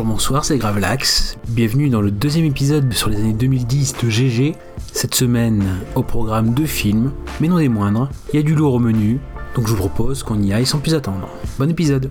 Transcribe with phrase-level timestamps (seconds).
[0.00, 1.36] Bonjour, bonsoir, c'est Gravelax.
[1.48, 4.56] Bienvenue dans le deuxième épisode sur les années 2010 de GG.
[4.94, 5.62] Cette semaine,
[5.94, 8.08] au programme deux films, mais non des moindres.
[8.32, 9.20] Il y a du lourd au menu,
[9.54, 11.28] donc je vous propose qu'on y aille sans plus attendre.
[11.58, 12.10] Bon épisode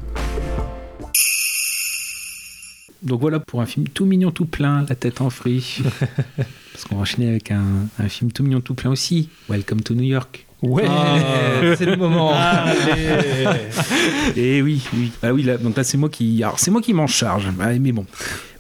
[3.02, 5.82] donc voilà pour un film tout mignon, tout plein, la tête en friche.
[6.74, 7.64] Parce qu'on va enchaîner avec un,
[7.98, 9.30] un film tout mignon, tout plein aussi.
[9.50, 10.46] Welcome to New York.
[10.62, 11.16] Ouais, Ah.
[11.78, 12.34] c'est le moment.
[14.36, 15.12] Et oui, oui.
[15.24, 17.48] Ah oui, là, donc là c'est moi qui, alors c'est moi qui m'en charge.
[17.62, 18.06] Ah, mais bon,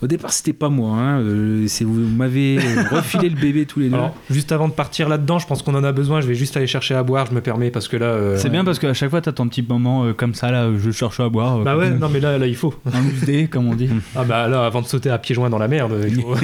[0.01, 0.91] au départ c'était pas moi.
[0.97, 1.19] Hein.
[1.21, 2.57] euh, c'est vous m'avez
[2.91, 3.95] refilé le bébé tous les deux.
[3.95, 6.21] Alors, juste avant de partir là-dedans, je pense qu'on en a besoin.
[6.21, 8.05] Je vais juste aller chercher à boire, je me permets, parce que là.
[8.07, 10.69] euh, C'est bien parce qu'à chaque fois, t'as ton petit moment euh, comme ça, là,
[10.77, 11.57] je cherche à boire.
[11.59, 12.73] euh, Bah ouais, non mais là, là il faut.
[12.93, 13.89] Un loose comme on dit.
[14.15, 16.35] Ah bah là, avant de sauter à pieds joints dans la merde, il faut.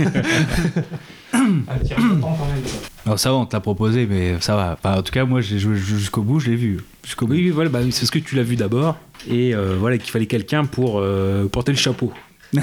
[1.67, 2.77] Ah, tiens, je t'entends quand même, ça.
[3.05, 4.77] Alors ça va, on te l'a proposé, mais ça va.
[4.81, 6.79] Enfin, en tout cas, moi, j'ai joué jusqu'au bout, je l'ai vu.
[7.03, 7.33] Jusqu'au bout.
[7.33, 8.97] Oui, voilà, bah, c'est ce que tu l'as vu d'abord.
[9.29, 12.11] Et euh, voilà qu'il fallait quelqu'un pour euh, porter le chapeau.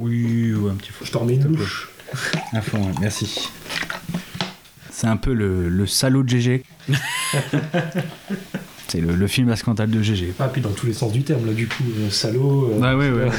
[0.00, 1.04] Oui, ouais, un petit peu.
[1.04, 1.90] Je t'en mets une louche.
[2.52, 3.50] À fond, ouais, merci.
[4.90, 6.62] C'est un peu le, le salaud de GG.
[8.88, 10.32] C'est le, le film à scandale de GG.
[10.38, 12.70] Ah, puis dans tous les sens du terme, là, du coup, euh, salaud.
[12.72, 13.30] euh, Ouais, ouais, ouais.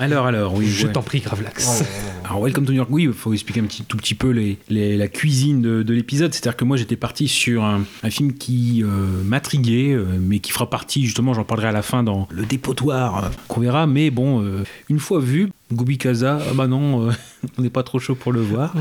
[0.00, 0.66] Alors, alors, oui.
[0.66, 0.92] Je ouais.
[0.92, 1.84] t'en prie, Gravelax.
[2.24, 4.56] Alors, Welcome to New York, oui, il faut expliquer un petit, tout petit peu les,
[4.70, 6.32] les- la cuisine de, de l'épisode.
[6.32, 8.88] C'est-à-dire que moi, j'étais parti sur un, un film qui euh,
[9.24, 13.24] m'intriguait, euh, mais qui fera partie, justement, j'en parlerai à la fin dans le dépotoir,
[13.24, 13.86] euh, qu'on verra.
[13.86, 17.12] Mais bon, euh, une fois vu, Gubi Kaza, ah bah non, euh,
[17.58, 18.74] on n'est pas trop chaud pour le voir.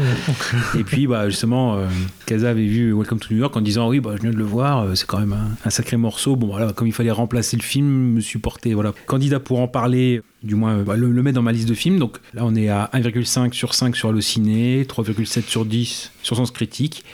[0.77, 1.87] Et puis, bah, justement, euh,
[2.25, 4.43] Kaza avait vu Welcome to New York en disant Oui, bah, je viens de le
[4.43, 6.35] voir, euh, c'est quand même un, un sacré morceau.
[6.35, 8.73] Bon, voilà, comme il fallait remplacer le film, me supporter.
[8.73, 8.93] Voilà.
[9.05, 11.99] Candidat pour en parler, du moins, bah, le, le mettre dans ma liste de films.
[11.99, 16.49] Donc là, on est à 1,5 sur 5 sur Allociné, 3,7 sur 10 sur Sens
[16.49, 17.05] Critique,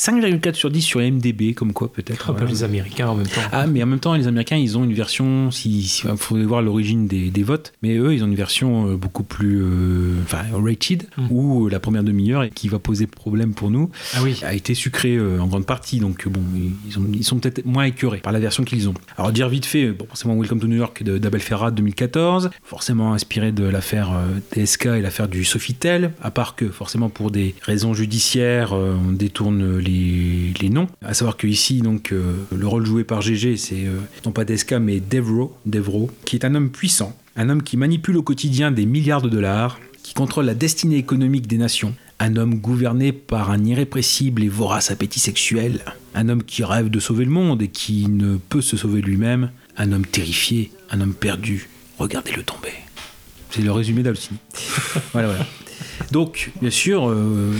[0.00, 2.30] 5,4 sur 10 sur MDB, comme quoi peut-être.
[2.30, 2.52] Un peu voilà.
[2.52, 3.42] les Américains en même temps.
[3.52, 6.44] Ah, mais en même temps, les Américains, ils ont une version, si, si il faudrait
[6.46, 10.14] voir l'origine des, des votes, mais eux, ils ont une version euh, beaucoup plus, euh,
[10.24, 11.26] enfin, rated, Mm.
[11.30, 14.38] où la première demi-heure, qui va poser problème pour nous, Ah oui.
[14.42, 16.40] a été sucrée euh, en grande partie, donc euh, bon,
[16.88, 18.94] ils, ont- ils sont peut-être moins écœurés par la version qu'ils ont.
[19.18, 23.52] Alors dire vite fait, bon, forcément Welcome to New York d'Abel Ferrat 2014, forcément inspiré
[23.52, 27.92] de l'affaire euh, DSK et l'affaire du Sofitel, à part que forcément pour des raisons
[27.92, 29.89] judiciaires, euh, on détourne les,
[30.60, 30.86] les noms.
[31.02, 34.44] À savoir que ici, donc, euh, le rôle joué par GG, c'est euh, non pas
[34.44, 38.70] DSK, mais Devro, Devro, qui est un homme puissant, un homme qui manipule au quotidien
[38.70, 43.50] des milliards de dollars, qui contrôle la destinée économique des nations, un homme gouverné par
[43.50, 45.80] un irrépressible et vorace appétit sexuel,
[46.14, 49.50] un homme qui rêve de sauver le monde et qui ne peut se sauver lui-même,
[49.76, 51.68] un homme terrifié, un homme perdu.
[51.98, 52.72] Regardez-le tomber.
[53.50, 54.38] C'est le résumé d'Alcini.
[55.12, 55.46] voilà, voilà.
[56.10, 57.52] Donc, bien sûr, euh,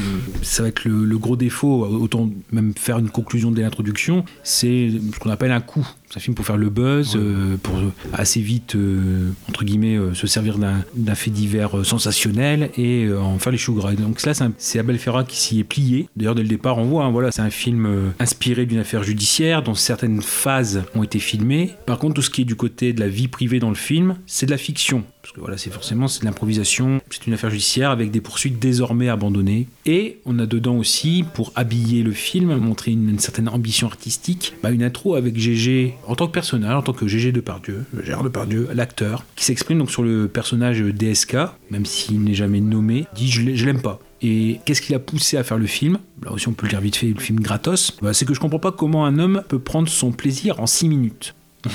[0.43, 4.91] ça va être le, le gros défaut, autant même faire une conclusion dès l'introduction, c'est
[5.15, 5.87] ce qu'on appelle un coup.
[6.11, 7.77] C'est un film pour faire le buzz, euh, pour
[8.13, 13.53] assez vite, euh, entre guillemets, euh, se servir d'un fait divers sensationnel et en faire
[13.53, 13.93] les choux gras.
[13.93, 16.09] Donc là, c'est Abel Ferrat qui s'y est plié.
[16.17, 19.63] D'ailleurs, dès le départ, on voit, hein, voilà, c'est un film inspiré d'une affaire judiciaire
[19.63, 21.71] dont certaines phases ont été filmées.
[21.87, 24.17] Par contre, tout ce qui est du côté de la vie privée dans le film,
[24.27, 25.05] c'est de la fiction.
[25.23, 28.59] Parce que voilà, c'est forcément c'est de l'improvisation, c'est une affaire judiciaire avec des poursuites
[28.59, 29.69] désormais abandonnées.
[29.87, 34.55] Et on a dedans aussi, pour habiller le film, montrer une, une certaine ambition artistique,
[34.63, 38.25] bah, une intro avec GG en tant que personnage, en tant que GG Depardieu, Gérard
[38.25, 41.37] Depardieu, l'acteur, qui s'exprime donc sur le personnage DSK,
[41.71, 44.01] même s'il n'est jamais nommé, dit je l'ai- je l'aime pas.
[44.21, 45.99] Et qu'est-ce qui l'a poussé à faire le film?
[46.25, 47.97] Là aussi, on peut le dire vite fait, le film gratos.
[48.03, 50.89] Bah, c'est que je comprends pas comment un homme peut prendre son plaisir en 6
[50.89, 51.35] minutes.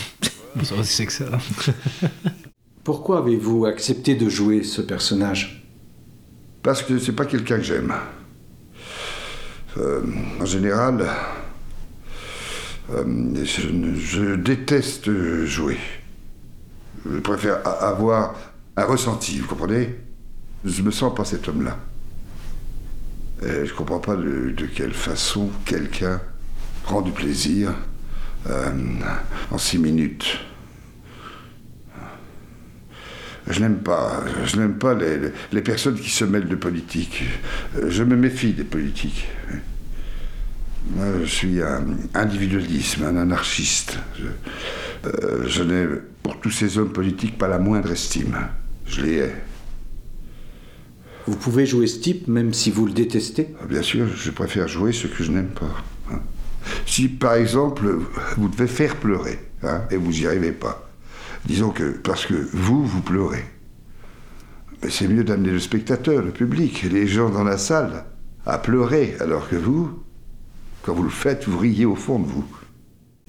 [0.64, 1.26] Ça, c'est que ça.
[2.84, 5.66] Pourquoi avez-vous accepté de jouer ce personnage?
[6.62, 7.94] Parce que c'est pas quelqu'un que j'aime.
[9.78, 10.02] Euh,
[10.42, 11.06] en général,
[12.90, 15.10] je, ne- je déteste
[15.46, 15.78] jouer.
[17.12, 18.36] Je préfère avoir
[18.78, 19.96] un ressenti, vous comprenez?
[20.64, 21.78] Je me sens pas cet homme-là.
[23.44, 26.20] Et je comprends pas de, quelle façon quelqu'un
[26.84, 27.74] prend du plaisir
[28.50, 28.72] euh,
[29.52, 30.40] en six minutes.
[33.48, 35.20] Je n'aime pas, je n'aime pas les,
[35.52, 37.24] les personnes qui se mêlent de politique.
[37.78, 39.28] Euh, Je me méfie des politiques.
[40.94, 41.84] Moi, je suis un
[42.14, 43.98] individualisme, un anarchiste.
[44.18, 45.86] Je, euh, je n'ai
[46.24, 48.38] pour tous ces hommes politiques pas la moindre estime.
[48.86, 49.36] Je les hais.
[51.28, 54.68] Vous pouvez jouer ce type même si vous le détestez Ah, Bien sûr, je préfère
[54.68, 55.72] jouer ce que je n'aime pas.
[56.14, 56.20] hein.
[56.86, 57.88] Si, par exemple,
[58.38, 60.88] vous devez faire pleurer, hein, et vous n'y arrivez pas,
[61.46, 63.44] disons que parce que vous, vous pleurez,
[64.84, 68.06] mais c'est mieux d'amener le spectateur, le public, les gens dans la salle,
[68.46, 69.92] à pleurer, alors que vous,
[70.86, 72.46] quand vous le faites, vous riez au fond de vous.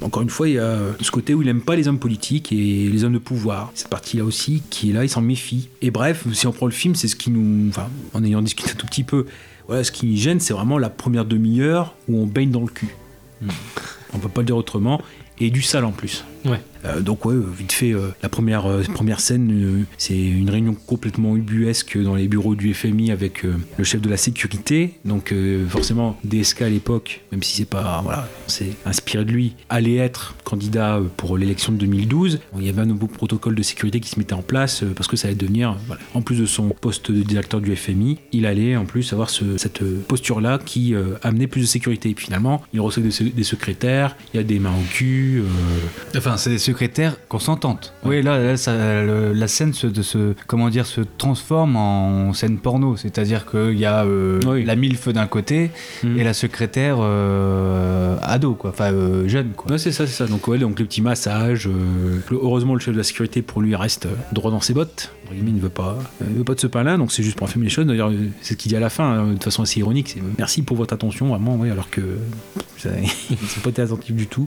[0.02, 2.52] Encore une fois, il y a ce côté où il aime pas les hommes politiques
[2.52, 3.70] et les hommes de pouvoir.
[3.74, 5.70] Cette partie-là aussi, qui est là, il s'en méfie.
[5.80, 7.70] Et bref, si on prend le film, c'est ce qui nous.
[7.70, 9.24] Enfin, en ayant discuté un tout petit peu,
[9.68, 12.94] voilà, ce qui gêne, c'est vraiment la première demi-heure où on baigne dans le cul.
[14.12, 15.00] On peut pas le dire autrement.
[15.38, 16.24] Et du sale en plus.
[16.46, 16.60] Ouais.
[16.84, 21.37] Euh, donc ouais, vite fait, euh, la première, euh, première scène, c'est une réunion complètement
[21.37, 24.94] ubuesque dans les bureaux du FMI avec le chef de la sécurité.
[25.04, 25.32] Donc
[25.69, 29.96] forcément, DSK à l'époque, même si c'est pas, voilà, on s'est inspiré de lui, allait
[29.96, 32.40] être candidat pour l'élection de 2012.
[32.52, 35.08] Bon, il y avait un nouveau protocole de sécurité qui se mettait en place parce
[35.08, 38.46] que ça allait devenir, voilà, en plus de son poste de directeur du FMI, il
[38.46, 42.10] allait en plus avoir ce- cette posture-là qui amenait plus de sécurité.
[42.10, 45.40] Et finalement, il reçoit des, des secrétaires, il y a des mains au cul.
[45.40, 45.42] euh,
[46.36, 47.94] Enfin, c'est des secrétaires consentantes.
[48.04, 52.34] Oui, là, là, ça- le- la scène se, de se, comment dire, se transforme en
[52.34, 52.94] scène porno.
[52.98, 54.62] C'est-à-dire qu'il y a euh, Oui.
[54.66, 55.70] la milfe d'un côté
[56.02, 56.18] Mhm.
[56.18, 58.68] et la secrétaire euh, ado, quoi.
[58.70, 59.72] Enfin, euh, jeune, quoi.
[59.72, 60.26] Ouais, c'est ça, c'est ça.
[60.26, 61.70] Donc, ouais, donc le petit massage.
[62.30, 65.12] heureusement, le chef de la sécurité, pour lui, reste droit dans ses bottes.
[65.32, 65.98] Il ne veut pas,
[66.28, 67.86] il veut pas de ce pain-là, donc c'est juste pour affirmer les choses.
[67.86, 68.12] D'ailleurs,
[68.42, 70.10] c'est ce qu'il dit à la fin, hein, de façon assez ironique.
[70.14, 72.00] C'est merci pour votre attention, vraiment, ouais, alors que
[72.84, 74.46] ils n'ont pas été attentifs du tout.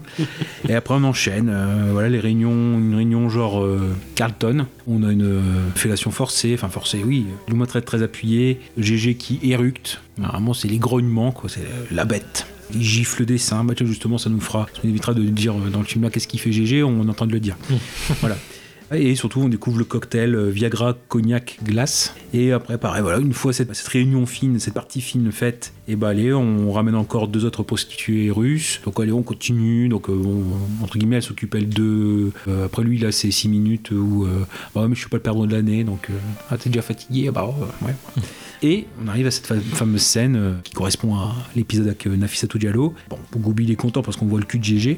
[0.69, 1.49] Et après, on enchaîne.
[1.79, 4.65] Euh, voilà, les réunions, une réunion genre euh, Carlton.
[4.87, 5.41] On a une euh,
[5.75, 7.25] fellation forcée, enfin forcée, oui.
[7.47, 8.59] Loup très très appuyé.
[8.77, 10.01] GG qui éructe.
[10.17, 11.49] Vraiment, c'est les grognements, quoi.
[11.49, 12.47] C'est la bête.
[12.73, 13.63] Il gifle le dessin.
[13.63, 16.27] Bah, justement, ça nous fera, ça nous évitera de dire dans le film là qu'est-ce
[16.27, 16.83] qu'il fait GG.
[16.83, 17.57] On est en train de le dire.
[18.19, 18.37] voilà.
[18.91, 22.15] Et surtout, on découvre le cocktail euh, Viagra, cognac, glace.
[22.33, 26.09] Et après, pareil, voilà, une fois cette, réunion fine, cette partie fine faite, et bah
[26.09, 28.81] allez, on ramène encore deux autres prostituées russes.
[28.85, 29.89] Donc allez, on continue.
[29.89, 30.43] Donc, euh, bon,
[30.81, 32.31] entre guillemets, elle s'occupe elle de.
[32.47, 34.25] euh, après lui, là, c'est six minutes où.
[34.25, 36.07] euh, bah ouais, mais je suis pas le perdant de l'année, donc.
[36.09, 36.13] euh,
[36.49, 37.93] ah, t'es déjà fatigué Ah Bah euh, ouais.
[38.61, 42.15] Et on arrive à cette fa- fameuse scène euh, qui correspond à l'épisode avec euh,
[42.17, 42.93] Nafissatou Diallo.
[43.09, 44.97] Bon, Goubi il est content parce qu'on voit le cul de GG.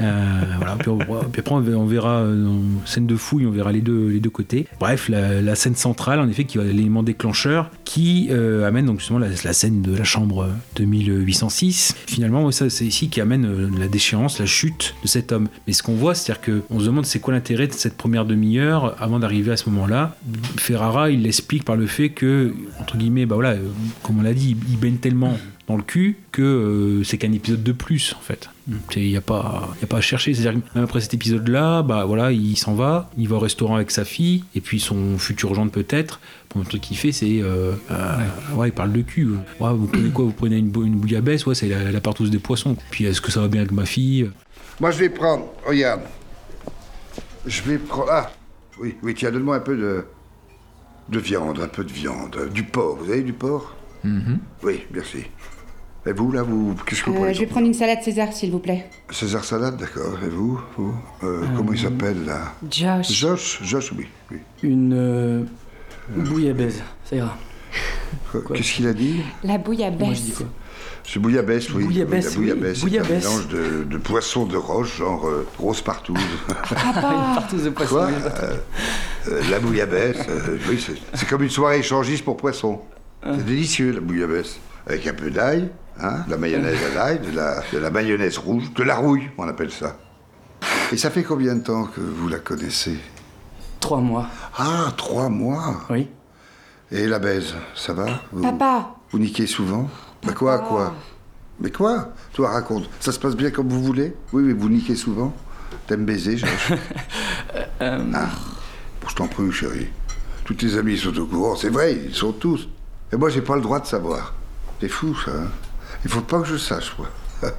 [0.00, 3.80] Euh, voilà, puis, on- après on verra, verra, euh, scène de fouille, on verra les
[3.80, 4.66] deux, les deux côtés.
[4.80, 9.18] Bref, la, scène centrale, en effet, qui va l'élément déclencheur, qui euh, amène donc justement
[9.18, 11.94] la, la scène de la chambre de 1806.
[12.06, 15.48] Finalement, ça, c'est ici qui amène la déchéance, la chute de cet homme.
[15.66, 18.94] Mais ce qu'on voit, c'est-à-dire qu'on se demande c'est quoi l'intérêt de cette première demi-heure
[19.02, 20.16] avant d'arriver à ce moment-là.
[20.56, 23.56] Ferrara, il l'explique par le fait que, entre guillemets, bah voilà,
[24.02, 25.36] comme on l'a dit, il baigne tellement
[25.68, 28.48] dans le cul que euh, c'est qu'un épisode de plus en fait.
[28.96, 30.34] Il n'y a, pas- y a pas à chercher.
[30.34, 33.90] C'est-à-dire même après cet épisode-là, bah voilà, il s'en va, il va au restaurant avec
[33.90, 36.20] sa fille, et puis son futur gendre peut-être.
[36.54, 37.40] Bon, le truc qu'il fait, c'est.
[37.42, 38.16] euh, euh,
[38.54, 38.68] ouais.
[38.68, 39.28] il parle de cul.
[39.60, 40.24] Ouais, vous prenez quoi?
[40.24, 41.44] Vous prenez une, bou- une bouillabaisse?
[41.46, 42.76] Ouais, c'est la, la partouze des poissons.
[42.90, 44.30] Puis est-ce que ça va bien avec ma fille?
[44.80, 45.46] Moi, je vais prendre.
[45.66, 46.00] Regarde.
[47.46, 48.08] Je vais prendre.
[48.10, 48.30] Ah
[48.80, 50.04] Oui, oui, tiens, donne-moi un peu de.
[51.08, 52.36] de viande, un peu de viande.
[52.52, 52.96] Du porc.
[53.02, 53.74] Vous avez du porc?
[54.62, 55.18] Oui, merci.
[56.08, 56.74] Et vous, là, vous.
[56.86, 58.86] Qu'est-ce que vous Euh, prenez je vais prendre une salade César, s'il vous plaît.
[59.10, 60.18] César salade, d'accord.
[60.24, 63.10] Et vous, vous Euh, Comment il s'appelle, là Josh.
[63.12, 64.06] Josh Josh, oui.
[64.30, 64.38] oui.
[64.62, 65.42] Une euh,
[66.16, 67.36] bouillabaisse, ça ira.
[68.32, 70.32] Quoi, Qu'est-ce qu'il a dit La Moi je dis bouillabaisse.
[70.38, 70.46] quoi
[71.04, 71.84] C'est bouillabaisse, oui.
[71.84, 73.24] Bouillabaisse, La bouillabaisse, oui, c'est un bouillabaisse.
[73.28, 76.16] mélange de, de poissons de roche, genre euh, grosse partouze.
[76.70, 77.94] Partout de poisson.
[77.96, 78.56] Quoi il y a pas de- Euh,
[79.28, 82.80] euh, La bouillabaisse, euh, oui, c'est- c'est comme une soirée échangiste pour poissons.
[83.22, 84.58] C'est délicieux, la bouillabaisse.
[84.86, 85.68] Avec un peu d'ail,
[86.00, 89.28] hein, de la mayonnaise à l'ail, de la, de la mayonnaise rouge, de la rouille,
[89.38, 89.96] on appelle ça.
[90.92, 92.96] Et ça fait combien de temps que vous la connaissez?
[93.80, 94.26] Trois mois,
[94.56, 95.82] Ah, trois mois?
[95.90, 96.08] Oui.
[96.90, 98.06] Et la baise, ça va?
[98.32, 99.88] Vous, Papa, vous niquez souvent?
[100.24, 100.94] Bah quoi, quoi?
[101.60, 102.08] Mais quoi?
[102.32, 102.88] Toi, raconte.
[103.00, 104.14] Ça se passe bien comme vous voulez?
[104.32, 105.34] Oui, mais vous niquez souvent?
[105.86, 106.72] T'aimes baiser, Josh
[107.80, 108.26] Euh, Ah,
[109.00, 109.88] bon, je t'en prie, chérie.
[110.44, 112.68] Tous tes amis sont au courant, c'est vrai, ils sont tous.
[113.12, 114.34] Et moi, j'ai pas le droit de savoir.
[114.80, 115.30] C'est fou, ça.
[115.32, 115.48] hein
[116.04, 117.08] Il faut pas que je sache, quoi.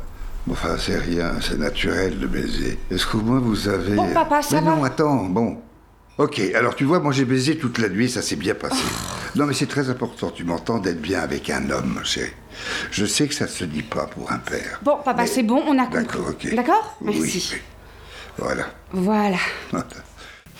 [0.49, 2.79] Enfin, c'est rien, c'est naturel de baiser.
[2.89, 3.95] Est-ce qu'au moins vous avez.
[3.95, 5.57] Bon, papa, ça mais va non, attends, bon.
[6.17, 8.83] Ok, alors tu vois, moi j'ai baisé toute la nuit, ça s'est bien passé.
[9.35, 12.31] Non, mais c'est très important, tu m'entends, d'être bien avec un homme, chérie.
[12.89, 14.79] Je sais que ça se dit pas pour un père.
[14.81, 16.01] bon, papa, Mais- c'est bon, on a compris.
[16.03, 16.55] D'accord, ok.
[16.55, 16.97] D'accord?
[17.01, 17.49] Oui, Merci.
[17.53, 17.59] oui.
[18.39, 18.65] Voilà.
[18.91, 19.37] Voilà.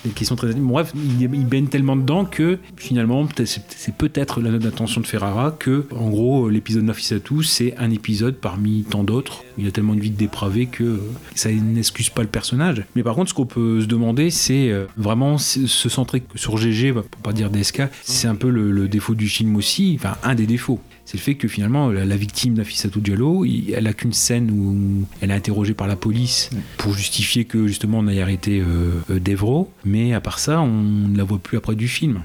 [0.04, 4.50] des questions très bon, bref il, il, baigne tellement dedans que finalement c'est peut-être la
[4.50, 9.44] note de Ferrara que en gros l'épisode Nafissatou c'est un épisode parmi tant d'autres.
[9.58, 11.00] Il a tellement une vie de dépravé que
[11.34, 12.84] ça n'excuse pas le personnage.
[12.96, 17.04] Mais par contre ce qu'on peut se demander c'est vraiment se centrer sur GG pour
[17.22, 20.46] pas dire DSK c'est un peu le, le défaut du film aussi enfin un des
[20.46, 20.80] défauts
[21.10, 24.48] c'est le fait que finalement la, la victime Nafissatou Diallo il, elle a qu'une scène
[24.48, 29.18] où elle est interrogée par la police pour justifier que justement on ait arrêté euh,
[29.18, 29.72] Devro.
[29.84, 32.20] Mais à part ça on ne la voit plus après du film.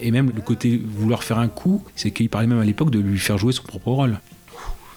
[0.00, 2.98] Et même le côté vouloir faire un coup c'est qu'il parlait même à l'époque de
[2.98, 4.18] lui faire jouer son propre rôle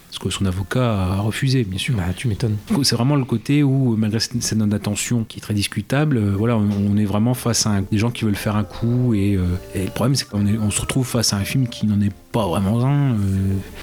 [0.09, 1.95] parce que son avocat a refusé, bien sûr.
[1.95, 2.57] Bah, tu m'étonnes.
[2.81, 6.57] C'est vraiment le côté où, malgré cette note d'attention qui est très discutable, euh, voilà,
[6.57, 9.13] on, on, est vraiment face à un, des gens qui veulent faire un coup.
[9.13, 9.43] Et, euh,
[9.75, 12.11] et le problème, c'est qu'on on se retrouve face à un film qui n'en est
[12.31, 13.11] pas vraiment un.
[13.11, 13.17] Euh,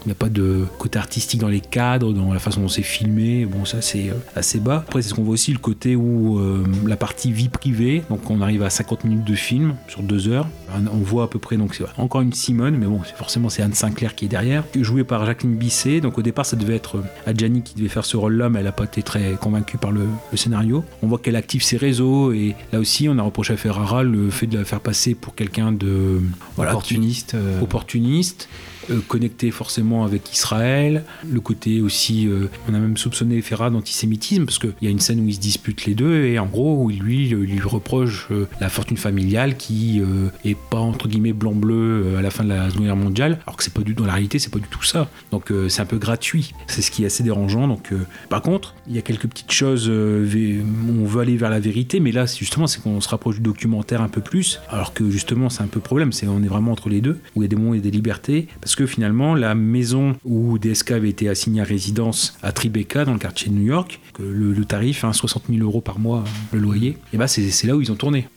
[0.05, 2.83] il n'y a pas de côté artistique dans les cadres, dans la façon dont c'est
[2.83, 3.47] filmé.
[3.47, 4.85] Bon, ça, c'est assez bas.
[4.87, 6.41] Après, c'est ce qu'on voit aussi, le côté où
[6.87, 10.47] la partie vie privée, donc on arrive à 50 minutes de film sur deux heures.
[10.93, 13.75] On voit à peu près, donc c'est encore une Simone, mais bon, forcément, c'est Anne
[13.75, 16.01] Sinclair qui est derrière, jouée par Jacqueline Bisset.
[16.01, 18.73] Donc au départ, ça devait être Adjani qui devait faire ce rôle-là, mais elle n'a
[18.73, 20.85] pas été très convaincue par le, le scénario.
[21.03, 24.31] On voit qu'elle active ses réseaux, et là aussi, on a reproché à Ferrara le
[24.31, 26.21] fait de la faire passer pour quelqu'un de.
[26.57, 27.35] Voilà, opportuniste.
[27.35, 27.61] Euh...
[27.61, 28.49] Opportuniste.
[28.91, 34.45] Euh, connecté forcément avec Israël, le côté aussi, euh, on a même soupçonné Ferrat d'antisémitisme
[34.45, 36.85] parce qu'il y a une scène où ils se disputent les deux et en gros
[36.85, 42.17] où lui lui reproche euh, la fortune familiale qui euh, est pas entre guillemets blanc-bleu
[42.17, 44.13] à la fin de la Seconde Guerre mondiale, alors que c'est pas du dans la
[44.13, 45.09] réalité c'est pas du tout ça.
[45.31, 47.67] Donc euh, c'est un peu gratuit, c'est ce qui est assez dérangeant.
[47.69, 51.51] Donc euh, par contre il y a quelques petites choses, euh, on veut aller vers
[51.51, 54.95] la vérité, mais là justement c'est qu'on se rapproche du documentaire un peu plus, alors
[54.95, 57.45] que justement c'est un peu problème, c'est on est vraiment entre les deux où il
[57.45, 61.09] y a des moments et des libertés parce que finalement la maison où DSK avait
[61.09, 64.65] été assigné à résidence à Tribeca dans le quartier de New York, que le, le
[64.65, 67.91] tarif hein, 60 000 euros par mois le loyer, et bah c'est là où ils
[67.91, 68.29] ont tourné.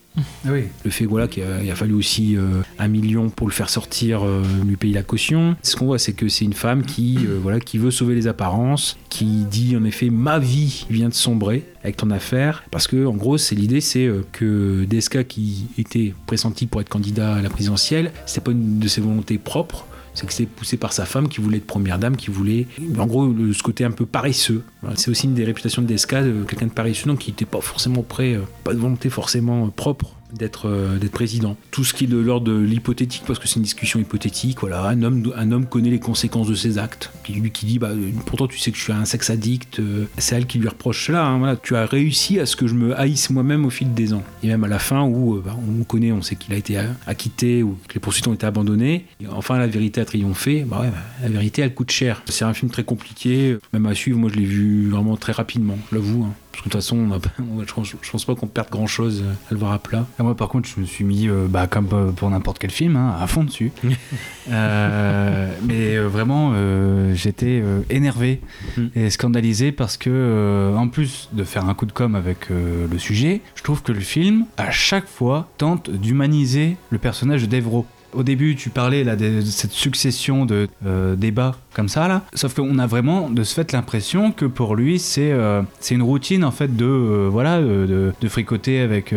[0.46, 0.64] Ah oui.
[0.84, 4.26] Le fait voilà, qu'il a, a, fallu aussi euh, un million pour le faire sortir,
[4.26, 5.56] euh, lui payer la caution.
[5.62, 8.28] Ce qu'on voit, c'est que c'est une femme qui, euh, voilà, qui veut sauver les
[8.28, 12.64] apparences, qui dit en effet ma vie vient de sombrer avec ton affaire.
[12.72, 17.36] Parce que en gros, c'est l'idée, c'est que DSK qui était pressenti pour être candidat
[17.36, 19.86] à la présidentielle, c'était pas une de ses volontés propres
[20.20, 23.06] c'est que c'est poussé par sa femme qui voulait être première dame, qui voulait, en
[23.06, 24.64] gros, ce côté un peu paresseux.
[24.96, 28.04] C'est aussi une des réputations de euh, quelqu'un de paresseux, donc qui n'était pas forcément
[28.04, 31.58] prêt, euh, pas de volonté forcément euh, propre d'être euh, d'être président.
[31.72, 34.84] Tout ce qui est de l'ordre de l'hypothétique, parce que c'est une discussion hypothétique, voilà,
[34.84, 37.12] un homme, un homme connaît les conséquences de ses actes.
[37.24, 37.92] Puis lui qui dit, bah,
[38.26, 41.08] pourtant tu sais que je suis un sexe addict, euh, c'est elle qui lui reproche
[41.08, 44.14] cela, hein, tu as réussi à ce que je me haïsse moi-même au fil des
[44.14, 44.24] ans.
[44.44, 46.78] Et même à la fin où euh, bah, on connaît, on sait qu'il a été
[47.08, 50.82] acquitté ou que les poursuites ont été abandonnées, et enfin la vérité a triomphé, bah
[50.82, 52.22] ouais, la vérité elle coûte cher.
[52.28, 55.78] C'est un film très compliqué, même à suivre, moi je l'ai vu vraiment très rapidement,
[55.92, 56.24] je l'avoue.
[56.24, 56.34] Hein.
[56.52, 57.20] Parce que de toute façon, on a,
[57.66, 60.06] je, pense, je pense pas qu'on perde grand chose à le voir à plat.
[60.20, 62.96] Et moi, par contre, je me suis mis, euh, bah, comme pour n'importe quel film,
[62.96, 63.72] hein, à fond dessus.
[64.50, 68.42] euh, mais euh, vraiment, euh, j'étais énervé
[68.78, 68.88] mm.
[68.96, 73.42] et scandalisé parce que, en plus de faire un coup de com avec le sujet,
[73.56, 77.86] je trouve que le film, à chaque fois, tente d'humaniser le personnage de Devro.
[78.14, 82.56] Au début, tu parlais là de cette succession de euh, débats comme ça là, sauf
[82.56, 86.44] qu'on a vraiment de ce fait l'impression que pour lui c'est euh, c'est une routine
[86.44, 89.14] en fait de euh, voilà de, de, fricoter avec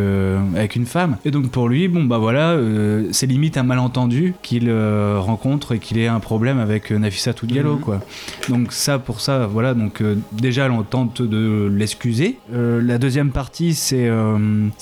[0.54, 1.16] avec une femme.
[1.24, 2.56] Et donc pour lui, bon bah voilà,
[3.10, 7.78] c'est limite un malentendu qu'il rencontre et qu'il ait un problème avec Nafissa Diallo mm
[7.78, 7.80] -hmm.
[7.80, 8.00] quoi.
[8.48, 12.36] Donc ça pour ça voilà donc déjà on tente de l'excuser.
[12.92, 14.06] la deuxième partie c'est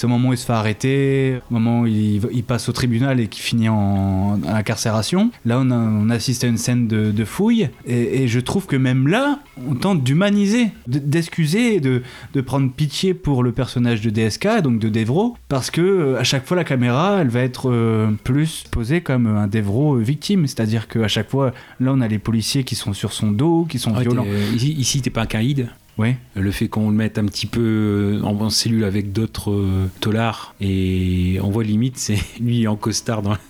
[0.01, 3.21] ce moment où il se fait arrêter, au moment où il, il passe au tribunal
[3.21, 4.00] et qui finit en
[4.47, 5.31] à l'incarcération.
[5.45, 8.67] Là, on, a, on, assiste à une scène de, de fouille, et, et, je trouve
[8.67, 12.03] que même là, on tente d'humaniser, d'excuser, de,
[12.35, 16.47] de, prendre pitié pour le personnage de DSK, donc de Devro, parce que à chaque
[16.47, 21.09] fois, la caméra, elle va être euh, plus posée comme un Devro victime, c'est-à-dire qu'à
[21.09, 24.01] chaque fois, là, on a les policiers qui sont sur son dos, qui sont ah,
[24.01, 24.27] violents.
[24.55, 25.69] Ici, ici t'es pas un caïd
[26.01, 26.17] Ouais.
[26.35, 30.55] Le fait qu'on le mette un petit peu en, en cellule avec d'autres euh, tolards
[30.59, 33.41] et on voit limite c'est lui en costard dans la,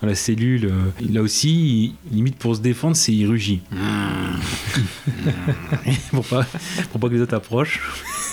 [0.00, 0.66] dans la cellule.
[0.66, 3.60] Euh, là aussi, il, limite pour se défendre, c'est il rugit.
[6.10, 6.46] pour, pas,
[6.90, 7.80] pour pas que les autres approchent.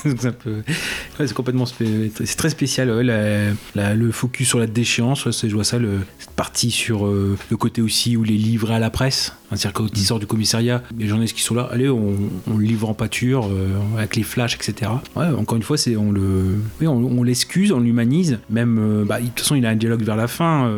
[1.17, 5.53] c'est complètement c'est très spécial ouais, la, la, le focus sur la déchéance ouais, je
[5.53, 8.89] vois ça le, cette partie sur euh, le côté aussi où les livres à la
[8.89, 12.15] presse c'est-à-dire quand il sort du commissariat les journalistes qui sont là allez on,
[12.47, 15.95] on le livre en pâture euh, avec les flashs etc ouais, encore une fois c'est
[15.95, 19.65] on le oui, on, on l'excuse on l'humanise même euh, bah, de toute façon il
[19.65, 20.69] a un dialogue vers la fin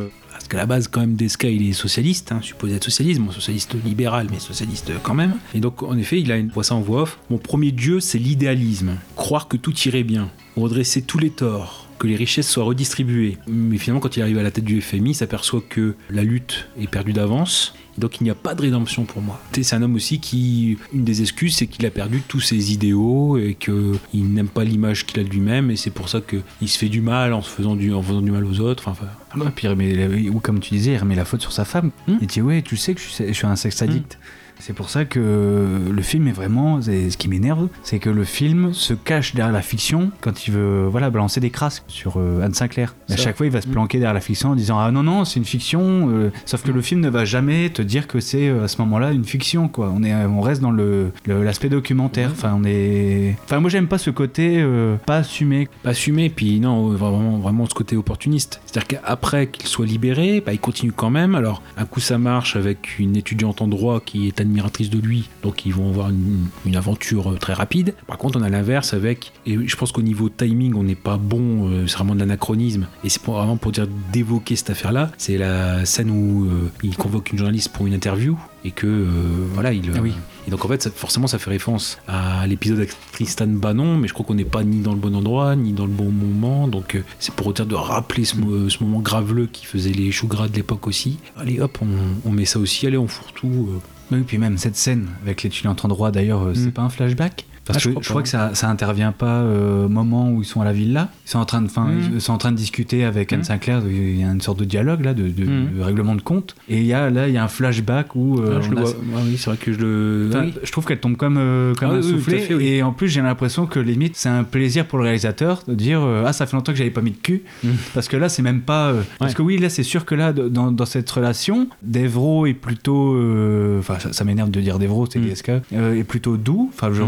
[0.48, 3.75] parce qu'à la base, quand même, Desca, il est socialiste, hein, supposé être socialiste, socialiste
[3.84, 5.34] libéral, mais socialiste quand même.
[5.54, 7.20] Et donc, en effet, il a une voix en voix off.
[7.30, 8.96] Mon premier dieu, c'est l'idéalisme.
[9.18, 13.38] Croire que tout irait bien, redresser tous les torts, que les richesses soient redistribuées.
[13.46, 16.70] Mais finalement, quand il arrive à la tête du FMI, il s'aperçoit que la lutte
[16.80, 17.74] est perdue d'avance.
[17.98, 19.42] Donc il n'y a pas de rédemption pour moi.
[19.54, 23.38] C'est un homme aussi qui, une des excuses, c'est qu'il a perdu tous ses idéaux
[23.38, 23.98] et qu'il
[24.34, 27.01] n'aime pas l'image qu'il a de lui-même et c'est pour ça qu'il se fait du
[27.01, 28.88] mal en se faisant du, en faisant du mal aux autres.
[28.88, 31.51] Enfin, enfin, Ouais, puis il remet- ou comme tu disais, il remet la faute sur
[31.51, 31.92] sa femme.
[32.08, 32.18] Hmm.
[32.22, 34.18] Il dit ouais, tu sais que je suis, je suis un sexe addict.
[34.60, 36.82] C'est pour ça que le film est vraiment.
[36.82, 40.54] c'est- Ce qui m'énerve, c'est que le film se cache derrière la fiction quand il
[40.54, 42.96] veut voilà, balancer des crasses sur euh, Anne Sinclair.
[43.10, 45.26] À chaque fois, il va se planquer derrière la fiction en disant Ah non, non,
[45.26, 46.10] c'est une fiction.
[46.10, 48.80] euh, sauf que le film ne va jamais te dire que c'est euh, à ce
[48.82, 49.68] moment-là une fiction.
[49.68, 49.92] quoi.
[49.96, 52.30] On, est, on reste dans le- le- l'aspect documentaire.
[52.32, 53.36] Enfin, on est.
[53.46, 55.68] Enfin, moi, j'aime pas ce côté euh, pas assumé.
[55.84, 56.30] pas assumé.
[56.30, 58.60] Puis non, vraiment, vraiment ce côté opportuniste.
[58.66, 61.36] C'est-à-dire qu'après qu'il soit libéré, bah, il continue quand même.
[61.36, 65.30] Alors, un coup, ça marche avec une étudiante en droit qui est admiratrice de lui,
[65.44, 67.94] donc ils vont avoir une, une aventure euh, très rapide.
[68.08, 71.18] Par contre, on a l'inverse avec, et je pense qu'au niveau timing, on n'est pas
[71.18, 72.88] bon, euh, c'est vraiment de l'anachronisme.
[73.04, 75.12] Et c'est pour- vraiment pour dire d'évoquer cette affaire-là.
[75.18, 79.06] C'est la scène où euh, il convoque une journaliste pour une interview et que euh,
[79.54, 79.92] voilà, il.
[79.96, 80.13] Ah oui.
[80.48, 84.08] Et donc en fait, ça- forcément, ça fait référence à l'épisode avec Tristan Bannon, mais
[84.08, 86.68] je crois qu'on n'est pas ni dans le bon endroit, ni dans le bon moment.
[86.70, 90.27] Donc c'est pour dire de rappeler ce, mo- ce moment graveleux qui faisait les choux
[90.27, 91.18] gras de l'époque aussi.
[91.38, 91.88] Allez hop, on,
[92.30, 93.70] on met ça aussi, allez, on fourre-tout.
[93.75, 93.80] euh.
[94.12, 96.72] Oui, puis même cette scène avec l'étudiante en droit, d'ailleurs, euh, c'est Mm.
[96.72, 99.42] pas un flashback parce Ah, je que crois je crois que ça, ça intervient pas
[99.42, 101.10] euh, au moment où ils sont à la villa.
[101.26, 102.12] Ils sont en train de, enfin, Mm.
[102.16, 103.44] ils sont en train de discuter avec Anne Mm.
[103.44, 103.82] Sinclair.
[103.90, 105.46] Il y a une sorte de dialogue là, de, de-
[105.78, 106.56] de règlement de compte.
[106.70, 108.78] Et il y a là, il y a un flashback où euh, Ah, je le
[108.82, 108.90] vois.
[109.16, 110.28] Ah oui, c'est vrai que je le.
[110.30, 110.54] Enfin, oui.
[110.64, 112.40] Je trouve qu'elle tombe comme, euh, comme un oui, soufflé.
[112.40, 112.54] fait.
[112.66, 116.02] Et en plus, j'ai l'impression que limite, c'est un plaisir pour le réalisateur de dire
[116.02, 117.44] euh, Ah, ça fait longtemps que j'avais pas mis de cul.
[117.94, 118.88] Parce que là, c'est même pas.
[118.90, 122.54] euh, Parce que oui, là, c'est sûr que là, dans, dans cette relation, Devro est
[122.54, 123.16] plutôt.
[123.16, 125.20] euh, Enfin, ça, ça m'énerve de dire Devro, c'est.
[125.20, 125.52] DSK.
[125.74, 126.72] euh, est plutôt doux.
[126.74, 127.02] Enfin, je-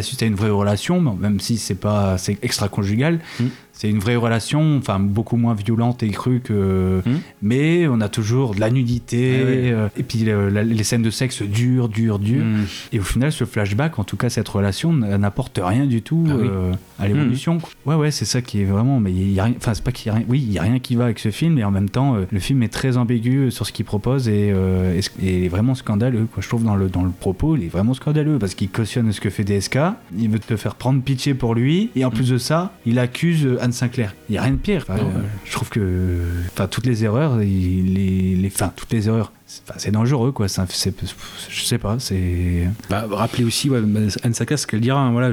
[0.00, 2.18] Assiste à une vraie relation, même si c'est pas.
[2.18, 3.20] C'est extra-conjugal.
[3.38, 3.46] Mm.
[3.80, 7.00] C'est une vraie relation, enfin beaucoup moins violente et crue que.
[7.06, 7.10] Mm.
[7.40, 9.70] Mais on a toujours de la nudité, Ah ouais.
[9.72, 12.44] euh, et puis euh, la- les scènes de sexe durent, durent, durent.
[12.44, 12.66] Mm.
[12.92, 16.32] Et au final, ce flashback, en tout cas cette relation, n'apporte rien du tout Ah
[16.38, 16.46] oui.
[16.50, 17.58] euh, à l'évolution.
[17.58, 17.70] quoi.
[17.86, 19.00] Ouais, ouais, c'est ça qui est vraiment.
[19.00, 19.54] Mais il y a rien.
[19.56, 20.26] Enfin, c'est pas qu'il y a rien.
[20.28, 22.38] Oui, il y a rien qui va avec ce film, et en même temps, le
[22.38, 26.26] film est très ambigu sur ce qu'il propose et, euh, et, vraiment scandaleux.
[26.30, 26.42] Quoi.
[26.42, 29.22] Je trouve dans le dans le propos, il est vraiment scandaleux parce qu'il cautionne ce
[29.22, 29.78] que fait DSK.
[30.18, 33.48] Il veut te faire prendre pitié pour lui, et en plus de ça, il accuse
[33.70, 34.14] Anne Sinclair.
[34.28, 34.84] Il y a rien de pire.
[34.88, 36.18] Enfin, euh, je trouve que,
[36.52, 39.32] enfin, toutes les erreurs, il- les, les, enfin, toutes les erreurs.
[39.76, 40.46] C'est- dangereux, quoi.
[40.48, 41.98] Je sais pas.
[41.98, 42.68] C'est.
[42.88, 43.78] Bah, rappelez aussi, bah,
[44.22, 45.00] Anne Saka, ce qu'elle dira.
[45.00, 45.30] hein, voilà,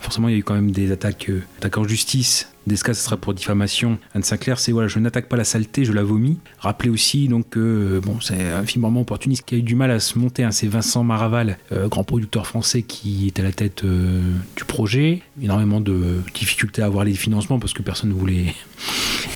[0.00, 1.42] forcément, il y a eu quand même des attaques, euh,
[1.76, 2.46] en justice.
[2.66, 3.98] Desca, ce sera pour diffamation.
[4.14, 6.38] Anne Sinclair, c'est voilà, je n'attaque pas la saleté, je la vomis.
[6.58, 9.90] Rappelez aussi donc euh, bon, c'est un film vraiment opportuniste qui a eu du mal
[9.90, 10.44] à se monter.
[10.44, 14.20] hein, c'est Vincent Maraval, euh, grand producteur français, qui est à la tête euh,
[14.56, 15.22] du projet.
[15.42, 18.54] Énormément de difficultés à avoir les financements parce que personne ne voulait,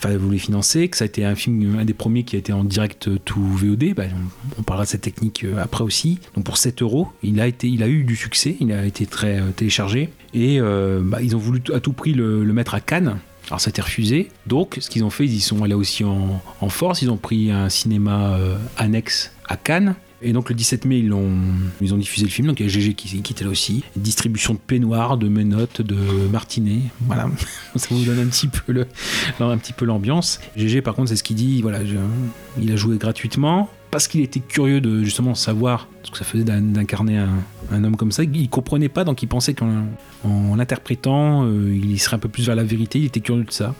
[0.18, 0.88] voulait financer.
[0.88, 3.40] Que ça a été un film, un des premiers qui a été en direct to
[3.40, 3.94] VOD.
[3.96, 6.18] Bah, on, on parlera de cette technique euh, après aussi.
[6.34, 8.56] Donc pour 7 euros, il a été, il a eu du succès.
[8.60, 12.12] Il a été très euh, téléchargé et euh, bah, ils ont voulu à tout prix
[12.12, 13.18] le, mettre à Cannes.
[13.48, 14.30] Alors ça a été refusé.
[14.46, 17.02] Donc ce qu'ils ont fait, ils y sont allés aussi en, force.
[17.02, 18.38] Ils ont pris un cinéma
[18.78, 19.96] annexe à Cannes.
[20.22, 21.30] Et donc le 17 mai, ils ont,
[21.82, 22.48] ils ont diffusé le film.
[22.48, 23.84] Donc il y a GG qui, était là aussi.
[23.96, 25.96] Distribution de peignoirs, de menottes, de
[26.28, 26.80] martinets.
[27.02, 27.28] Voilà,
[27.76, 28.86] ça vous donne un petit peu le,
[29.40, 30.40] un petit peu l'ambiance.
[30.56, 31.60] GG par contre, c'est ce qu'il dit.
[31.60, 31.80] Voilà,
[32.58, 36.42] il a joué gratuitement parce qu'il était curieux de justement savoir ce que ça faisait
[36.42, 37.16] d'in- d'incarner
[37.70, 38.24] un, homme comme ça.
[38.24, 39.84] Il comprenait pas, donc il pensait qu'en
[40.24, 42.98] en l'interprétant, euh, il serait un peu plus vers la vérité.
[42.98, 43.72] Il était curieux de ça.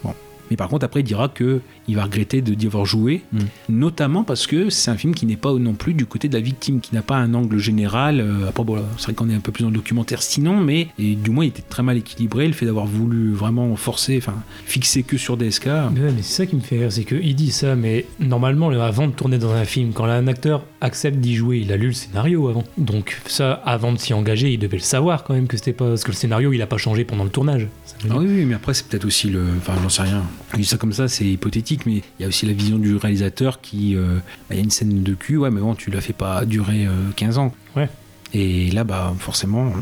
[0.50, 3.38] Mais par contre, après, il dira que il va regretter d'y avoir joué, Mm.
[3.68, 6.40] notamment parce que c'est un film qui n'est pas non plus du côté de la
[6.40, 8.20] victime, qui n'a pas un angle général.
[8.20, 10.88] Euh, après, bon, c'est vrai qu'on est un peu plus dans le documentaire sinon, mais
[10.98, 12.46] et, du moins, il était très mal équilibré.
[12.46, 14.34] Le fait d'avoir voulu vraiment forcer, enfin,
[14.66, 15.66] fixer que sur DSK.
[15.66, 19.06] Ouais, mais c'est ça qui me fait rire, c'est qu'il dit ça, mais normalement, avant
[19.06, 21.92] de tourner dans un film, quand un acteur accepte d'y jouer, il a lu le
[21.92, 22.64] scénario avant.
[22.78, 25.88] Donc ça, avant de s'y engager, il devait le savoir quand même que c'était pas...
[25.88, 27.68] Parce que le scénario, il a pas changé pendant le tournage.
[28.10, 29.44] Ah oui, oui, mais après, c'est peut-être aussi le.
[29.58, 30.22] Enfin, j'en sais rien.
[30.56, 33.60] Je ça comme ça, c'est hypothétique, mais il y a aussi la vision du réalisateur
[33.60, 33.96] qui.
[33.96, 34.16] euh,
[34.48, 36.44] bah, Il y a une scène de cul, ouais, mais bon, tu la fais pas
[36.44, 37.52] durer euh, 15 ans.
[37.76, 37.88] Ouais.
[38.36, 39.72] Et là, bah, forcément,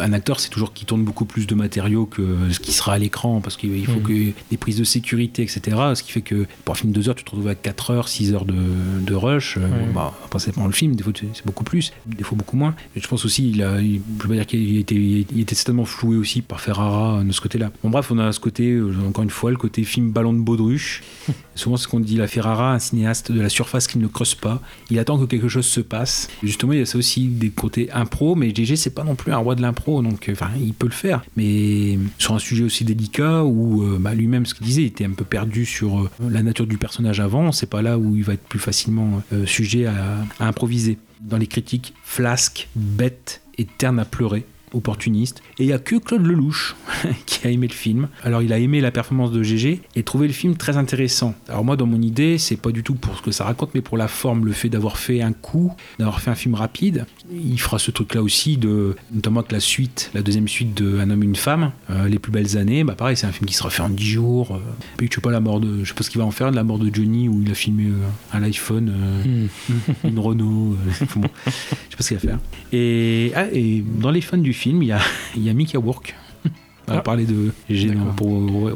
[0.00, 2.98] un acteur, c'est toujours qu'il tourne beaucoup plus de matériaux que ce qui sera à
[2.98, 4.02] l'écran, parce qu'il faut Mhm.
[4.02, 5.76] que des prises de sécurité, etc.
[5.94, 7.90] Ce qui fait que pour un film de 2 heures, tu te retrouves à 4
[7.90, 8.54] heures, 6 heures de,
[9.02, 9.58] de rush.
[9.58, 12.56] Euh, bon, bah, après, c'est le film, des fois, c'est beaucoup plus, des fois beaucoup
[12.56, 12.74] moins.
[12.96, 15.84] Mais je pense aussi, il a, il- je veux dire qu'il était, il était certainement
[15.84, 17.70] floué aussi par Ferrara de ce côté-là.
[17.84, 20.40] Bon, bref, on a ce côté, euh, encore une fois, le côté film ballon de
[20.40, 21.02] baudruche.
[21.54, 24.62] Souvent, ce qu'on dit, la Ferrara, un cinéaste de la surface qui ne creuse pas.
[24.90, 26.28] Il attend que quelque chose se passe.
[26.42, 29.32] Justement, il y a ça aussi des côtés impro, mais GG c'est pas non plus
[29.32, 32.64] un roi de l'impro, donc euh, enfin il peut le faire, mais sur un sujet
[32.64, 36.00] aussi délicat où euh, bah, lui-même ce qu'il disait, il était un peu perdu sur
[36.00, 39.22] euh, la nature du personnage avant, c'est pas là où il va être plus facilement
[39.46, 39.94] sujet à,
[40.40, 40.98] à improviser.
[41.20, 45.42] Dans les critiques, flasque, bête et terne à pleurer opportuniste.
[45.58, 46.76] Et il n'y a que Claude Lelouch
[47.26, 48.08] qui a aimé le film.
[48.22, 51.34] Alors il a aimé la performance de GG et trouvé le film très intéressant.
[51.48, 53.80] Alors moi dans mon idée, c'est pas du tout pour ce que ça raconte, mais
[53.80, 57.06] pour la forme, le fait d'avoir fait un coup, d'avoir fait un film rapide.
[57.32, 60.98] Il fera ce truc là aussi, de, notamment que la suite, la deuxième suite de
[60.98, 63.54] Un homme, une femme, euh, Les plus belles années, bah pareil, c'est un film qui
[63.54, 64.54] sera fait en 10 jours.
[64.54, 64.58] euh.
[64.96, 65.84] Puis je sais pas la mort de.
[65.84, 67.50] Je sais pas ce qu'il va en faire de la mort de Johnny où il
[67.50, 67.96] a filmé euh,
[68.32, 69.46] à l'iPhone, euh,
[70.04, 70.74] une Renault.
[70.74, 72.38] euh, bon, je sais pas ce qu'il va faire.
[72.72, 75.00] Et, ah, et dans les fans du film, il y a,
[75.36, 76.14] y a Mickey Rourke.
[76.88, 77.02] On va Ah.
[77.02, 78.28] parler de GG pour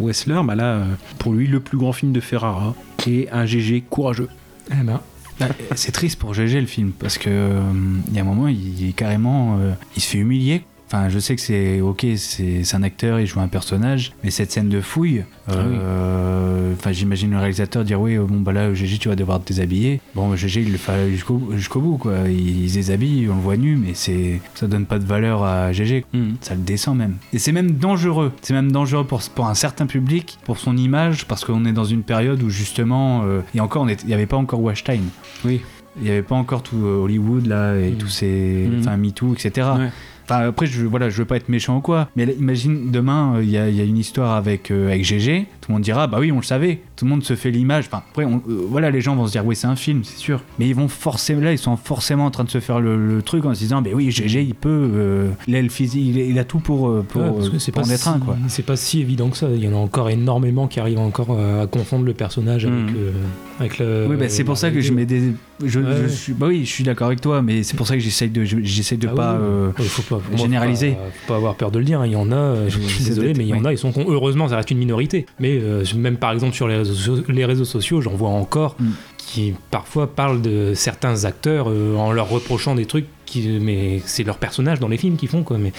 [0.02, 0.84] Wessler, bah là, euh,
[1.18, 2.74] pour lui, le plus grand film de Ferrara
[3.06, 4.28] et un GG courageux.
[4.70, 5.00] Eh ben,
[5.40, 7.60] Bah, c'est triste pour GG le film parce que euh,
[8.08, 10.62] il y a un moment il est carrément euh, il se fait humilier.
[10.94, 14.52] Enfin, je sais que c'est ok, c'est un acteur, il joue un personnage, mais cette
[14.52, 18.98] scène de fouille, euh, enfin, j'imagine le réalisateur dire oui, euh, bon bah là, GG,
[18.98, 20.00] tu vas devoir te déshabiller.
[20.14, 22.28] Bon, GG, il le fait jusqu'au bout, quoi.
[22.28, 25.42] Il, il se déshabille, on le voit nu, mais c'est ça donne pas de valeur
[25.44, 26.05] à GG.
[26.40, 27.16] Ça le descend même.
[27.33, 28.33] Et c'est même dangereux.
[28.42, 31.85] C'est même dangereux pour, pour un certain public, pour son image, parce qu'on est dans
[31.85, 35.00] une période où justement, euh, et encore, il n'y avait pas encore Washington.
[35.44, 35.62] Oui.
[35.98, 37.96] Il n'y avait pas encore tout euh, Hollywood là et Mm.
[37.96, 38.78] tous ces, Mm.
[38.81, 39.68] enfin MeToo, etc.
[39.78, 39.88] Ouais.
[40.24, 43.42] Enfin après, je voilà, je veux pas être méchant ou quoi, mais imagine demain, euh,
[43.42, 45.82] il y, a, il y a une histoire avec euh, avec GG, tout le monde
[45.82, 46.80] dira bah oui, on le savait.
[46.96, 47.87] Tout le monde se fait l'image.
[47.88, 50.16] Enfin après, on- euh, voilà, les gens vont se dire oui, c'est un film, c'est
[50.18, 50.40] sûr.
[50.58, 53.22] Mais ils vont forcément là, ils sont forcément en train de se faire le, le
[53.22, 56.20] truc en se disant bah oui, GG, il peut, euh, il a le physique, il,
[56.20, 58.18] a- il a tout pour euh, pour, ouais, euh, c'est pas, en être si, un
[58.18, 58.37] quoi.
[58.48, 59.48] c'est pas si évident que ça.
[59.52, 62.94] Il y en a encore énormément qui arrivent encore euh, à confondre le personnage avec,
[62.94, 63.11] euh,
[63.58, 64.06] avec le.
[64.08, 65.32] Oui, bah, c'est pour ça que je mets des.
[65.64, 66.09] Je, Ouais, je ouais.
[66.09, 68.44] suis, bah oui, je suis d'accord avec toi, mais c'est pour ça que j'essaye de,
[68.44, 69.33] je- j'essaye de Ah pas.
[69.35, 70.92] oui, euh, faut pas faut généraliser.
[70.92, 72.01] pas- Faut pas avoir peur de le dire.
[72.01, 72.07] hein.
[72.07, 73.92] Il y en a, euh, je suis désolé, mais il y en a, ils sont.
[74.09, 75.27] Heureusement, ça reste une minorité.
[75.40, 78.77] Mais euh, même par exemple sur les réseaux, so- les réseaux sociaux, j'en vois encore
[78.81, 78.90] Mm.
[79.18, 84.25] qui parfois parlent de certains acteurs euh, en leur reprochant des trucs qui, mais c'est
[84.25, 85.57] leur personnage dans les films qu'ils font quoi.
[85.59, 85.72] Mais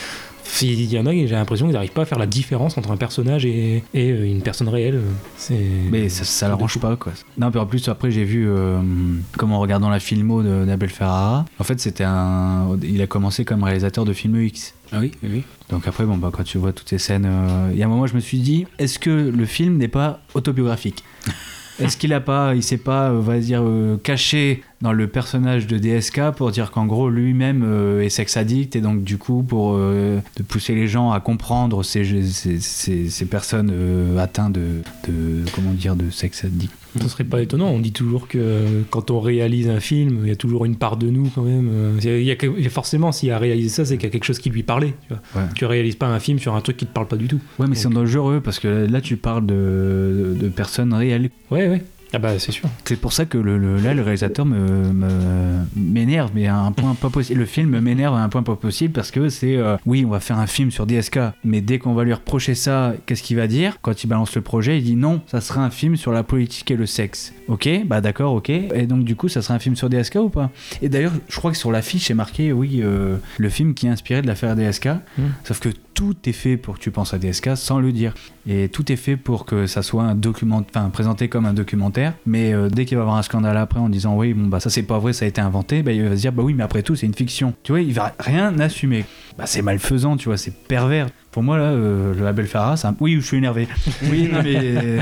[0.61, 2.97] il y en a, j'ai l'impression qu'ils n'arrivent pas à faire la différence entre un
[2.97, 4.99] personnage et, et, euh, une personne réelle.
[5.37, 5.57] C'est.
[5.91, 7.13] Mais ça, ça l'arrange pas, quoi.
[7.37, 8.79] Non, puis en plus, après, j'ai vu, euh,
[9.37, 12.77] comme en regardant la filmo de- d'Abel Ferrara, en fait, c'était un.
[12.83, 14.73] Il a commencé comme réalisateur de films X.
[14.91, 15.43] Ah oui, oui.
[15.69, 17.89] Donc après, bon, bah, quand tu vois toutes ces scènes, euh, il y a un
[17.89, 21.03] moment, je me suis dit, est-ce que le film n'est pas autobiographique?
[21.79, 25.65] Est-ce qu'il a pas, il s'est pas, euh, va dire, euh, caché dans le personnage
[25.65, 29.41] de DSK pour dire qu'en gros lui-même euh, est sex addict et donc du coup
[29.41, 34.53] pour euh, de pousser les gens à comprendre ces, ces, ces- ces personnes euh, atteintes
[34.53, 36.71] de, de comment dire de sex addict.
[37.01, 37.69] Ce serait pas étonnant.
[37.69, 40.95] On dit toujours que quand on réalise un film, il y a toujours une part
[40.95, 41.71] de nous quand même.
[41.99, 44.25] Il y a, il y forcément, s'il a réalisé ça, c'est qu'il y a quelque
[44.25, 44.93] chose qui lui parlait.
[45.07, 45.41] Tu, vois.
[45.41, 45.47] Ouais.
[45.55, 47.39] tu réalises pas un film sur un truc qui te parle pas du tout.
[47.57, 51.31] Ouais, mais c'est dangereux parce que là tu parles de, de personnes réelles.
[51.49, 51.81] Ouais, ouais.
[52.15, 52.69] Ah bah c'est sûr.
[52.85, 56.71] C'est pour ça que le, le- là, le réalisateur me- me- m'énerve, mais à un
[56.71, 57.39] point pas possible.
[57.39, 60.19] Le film m'énerve à un point pas possible parce que c'est euh, oui, on va
[60.19, 63.47] faire un film sur DSK, mais dès qu'on va lui reprocher ça, qu'est-ce qu'il va
[63.47, 63.77] dire?
[63.81, 66.69] Quand il balance le projet, il dit non, ça sera un film sur la politique
[66.69, 67.33] et le sexe.
[67.47, 68.49] Ok, bah d'accord, ok.
[68.49, 70.51] Et donc, du coup, ça sera un film sur DSK ou pas?
[70.83, 73.89] Et d'ailleurs, je crois que sur l'affiche, c'est marqué, oui, euh, le film qui est
[73.89, 74.89] inspiré de l'affaire DSK,
[75.43, 78.13] sauf que tout est fait pour que tu penses à DSK sans le dire.
[78.47, 82.13] Et tout est fait pour que ça soit un document, enfin présenté comme un documentaire.
[82.25, 84.59] Mais euh, dès qu'il va y avoir un scandale après en disant oui, bon bah
[84.59, 86.53] ça c'est pas vrai, ça a été inventé, bah, il va se dire bah oui,
[86.53, 87.53] mais après tout c'est une fiction.
[87.63, 89.05] Tu vois, il va rien assumer.
[89.37, 91.09] Bah c'est malfaisant, tu vois, c'est pervers.
[91.31, 92.93] Pour moi là, euh, le label Farah, ça...
[92.99, 93.67] oui, je suis énervé.
[94.09, 94.99] Oui, non mais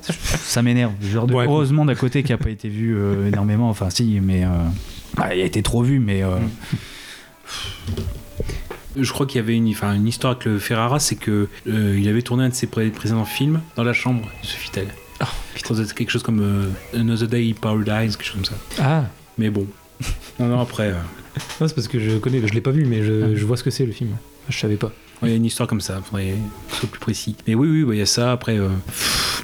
[0.00, 0.92] ça m'énerve.
[1.02, 1.34] Genre de...
[1.34, 1.44] Ouais.
[1.44, 3.68] heureusement d'à côté qui a pas été vu euh, énormément.
[3.68, 4.44] Enfin si, mais
[5.16, 6.36] bah, il a été trop vu, mais euh,
[8.96, 11.98] Je crois qu'il y avait une, enfin, une histoire avec le Ferrara, c'est que euh,
[11.98, 14.88] il avait tourné un de ses pré- précédents films dans la chambre de Sofitel.
[15.20, 18.54] Ah, C'était quelque chose comme euh, Another Day in Paradise, quelque chose comme ça.
[18.82, 19.04] Ah,
[19.38, 19.66] Mais bon.
[20.38, 20.94] Non, non, après, euh,
[21.60, 23.64] non, c'est parce que je connais, je l'ai pas vu, mais je, je vois ce
[23.64, 24.10] que c'est le film.
[24.50, 24.92] Je savais pas.
[25.22, 26.34] il y a une histoire comme ça, faudrait
[26.70, 27.34] soit plus précis.
[27.48, 28.32] Mais oui, oui, bah, il y a ça.
[28.32, 28.68] Après, euh,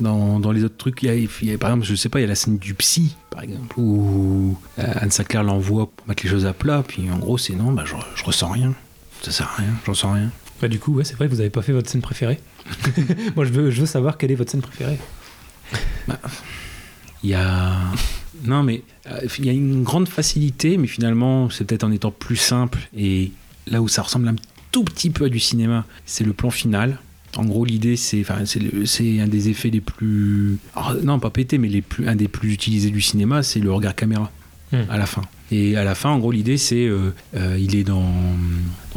[0.00, 2.10] dans, dans les autres trucs, il y, a, il y a, par exemple, je sais
[2.10, 5.86] pas, il y a la scène du psy, par exemple, où euh, Anne Sinclair l'envoie
[5.90, 8.50] pour mettre les choses à plat, puis en gros, c'est non, bah, je, je ressens
[8.50, 8.74] rien.
[9.22, 10.30] Ça sert à rien, j'en sens rien.
[10.60, 12.38] Bah du coup, ouais, c'est vrai, vous avez pas fait votre scène préférée.
[13.36, 14.98] Moi, je veux, je veux savoir quelle est votre scène préférée.
[17.22, 17.76] Il y a.
[18.44, 22.10] Non, mais euh, il y a une grande facilité, mais finalement, c'est peut-être en étant
[22.10, 22.78] plus simple.
[22.96, 23.30] Et
[23.68, 24.34] là où ça ressemble un
[24.72, 26.98] tout petit peu à du cinéma, c'est le plan final.
[27.36, 31.18] En gros, l'idée, c'est, enfin, c'est, le- c'est un des effets les plus, alors, non,
[31.18, 34.30] pas pété, mais les plus, un des plus utilisés du cinéma, c'est le regard caméra.
[34.72, 34.84] Hmm.
[34.88, 35.20] à la fin.
[35.52, 38.10] Et à la fin, en gros, l'idée, c'est euh, euh, il est dans,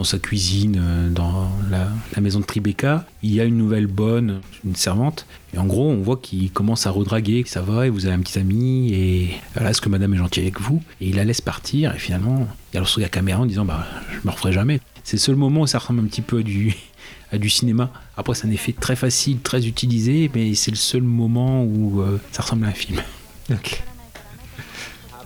[0.06, 3.06] sa cuisine, euh, dans la, maison de Tribeca.
[3.24, 5.26] Il y a une nouvelle bonne, une servante.
[5.54, 7.44] Et en gros, on voit qu'il commence à redraguer.
[7.46, 10.44] Ça va, et vous avez un petit ami, et voilà, est-ce que madame est gentille
[10.44, 13.66] avec vous Et il la laisse partir, et finalement, il reçoit la caméra en disant
[13.66, 14.80] Bah, je me referai jamais.
[15.04, 16.40] C'est le seul moment où ça ressemble un petit peu
[17.34, 17.92] à du, cinéma.
[18.16, 22.18] Après, c'est un effet très facile, très utilisé, mais c'est le seul moment où euh,
[22.32, 23.02] ça ressemble à un film.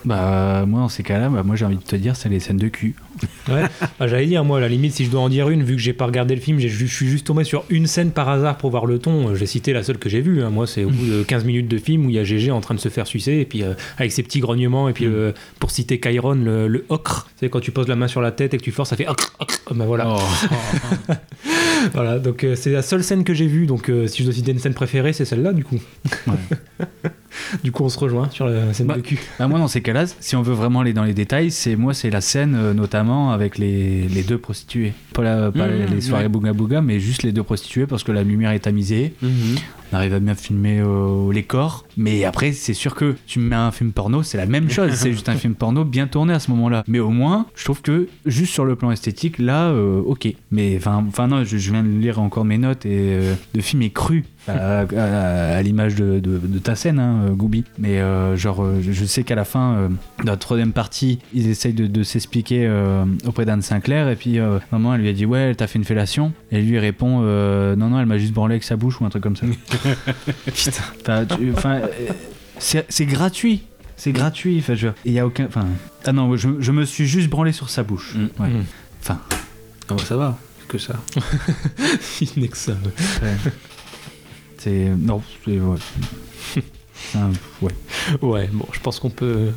[0.05, 2.57] Bah, moi, dans ces cas-là, bah, moi, j'ai envie de te dire, c'est les scènes
[2.57, 2.95] de cul.
[3.49, 3.63] Ouais.
[3.99, 5.81] Bah, J'allais dire, moi, à la limite, si je dois en dire une, vu que
[5.81, 8.69] j'ai pas regardé le film, je suis juste tombé sur une scène par hasard pour
[8.71, 9.35] voir le ton.
[9.35, 10.41] J'ai cité la seule que j'ai vue.
[10.43, 10.49] hein.
[10.49, 12.61] Moi, c'est au bout de 15 minutes de film où il y a GG en
[12.61, 15.31] train de se faire sucer, et puis euh, avec ses petits grognements, et puis euh,
[15.59, 17.27] pour citer Chiron, le, le ocre.
[17.37, 18.95] Tu sais, quand tu poses la main sur la tête et que tu forces, ça
[18.95, 19.59] fait ocre, ocre.
[19.75, 20.07] Bah voilà.
[20.09, 21.13] Oh.
[21.93, 23.65] Voilà, donc euh, c'est la seule scène que j'ai vue.
[23.65, 25.79] Donc euh, si je dois citer une scène préférée, c'est celle-là, du coup.
[27.63, 29.19] du coup, on se rejoint sur la scène Bah, de cul.
[29.37, 31.93] Bah, moi, dans ces cas-là, si on veut vraiment aller dans les détails, c'est moi,
[31.93, 34.93] c'est la scène euh, notamment avec les, les deux prostituées.
[35.13, 36.29] Pas, la- pas Mmh, les soirées ouais.
[36.29, 39.13] bouga bouga, mais juste les deux prostituées parce que la lumière est tamisée.
[39.91, 41.85] On arrive à bien filmer euh, les corps.
[41.97, 44.91] Mais après, c'est sûr que tu me mets un film porno, c'est la même chose.
[44.93, 46.83] c'est juste un film porno bien tourné à ce moment-là.
[46.87, 50.27] Mais au moins, je trouve que juste sur le plan esthétique, là, euh, ok.
[50.51, 53.89] Mais enfin, non, je, viens de lire encore mes notes et euh, le film est
[53.89, 54.25] cru.
[54.47, 56.19] À, l'image de,
[56.59, 57.65] ta scène, hein, Goubi.
[57.77, 57.99] Mais
[58.35, 59.89] genre, je, sais qu'à la fin,
[60.23, 62.71] dans la troisième partie, ils essayent de, s'expliquer
[63.27, 64.09] auprès d'Anne Sinclair.
[64.09, 64.39] Et puis,
[64.71, 66.31] maman, elle lui a dit Ouais, elle t'a fait une fellation.
[66.51, 69.09] Et lui, il répond Non, non, elle m'a juste branlé avec sa bouche ou un
[69.09, 69.45] truc comme ça.
[70.45, 70.71] Putain.
[71.01, 71.87] Enfin, tu- enfin, euh,
[72.57, 73.63] c'est c'est gratuit.
[73.97, 74.57] C'est gratuit.
[74.59, 75.45] Enfin, je- il y a aucun.
[75.45, 75.65] Enfin,
[76.05, 78.15] ah non, je, je me suis juste branlé sur sa bouche.
[78.15, 78.41] Mm.
[78.41, 78.49] Ouais.
[78.49, 78.63] Mm.
[79.01, 79.19] Enfin,
[79.89, 80.37] Ah bah, ça va,
[80.67, 80.95] que ça.
[82.21, 82.73] Il n'est que ça.
[82.73, 83.51] ouais.
[84.57, 85.77] c'est non, c'est ouais.
[87.11, 87.71] C'est un- ouais.
[88.21, 89.51] Ouais, bon, je pense qu'on peut,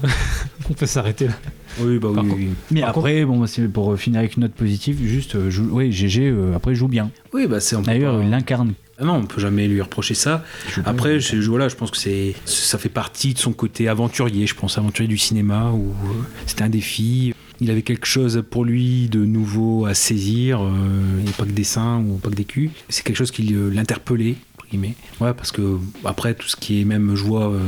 [0.70, 1.32] on peut s'arrêter là.
[1.80, 2.30] Oui, bah Par oui.
[2.30, 2.48] contre- oui.
[2.70, 5.70] Mais Par après, bon, bah, c'est pour finir avec une note positive, juste, euh, joue-
[5.70, 7.10] ouais, GG, euh, après, joue bien.
[7.34, 7.74] Oui, bah c'est.
[7.74, 8.74] on peut D'ailleurs, pas- il l'incarne.
[8.98, 10.44] Ah non, on peut jamais lui reprocher ça.
[10.84, 14.46] Après, je, je- voilà, je pense que c'est, ça fait partie de son côté aventurier.
[14.46, 17.34] Je pense aventurier du cinéma où euh, c'était un défi.
[17.60, 20.62] Il avait quelque chose pour lui de nouveau à saisir.
[20.62, 20.70] euh,
[21.18, 22.70] il n'y a pas que des seins ou pas que des culs.
[22.88, 24.34] C'est quelque chose qui euh, l'interpellait.
[24.72, 24.94] Guillemets.
[25.20, 27.60] Ouais, parce que après tout ce qui est même, je vois euh,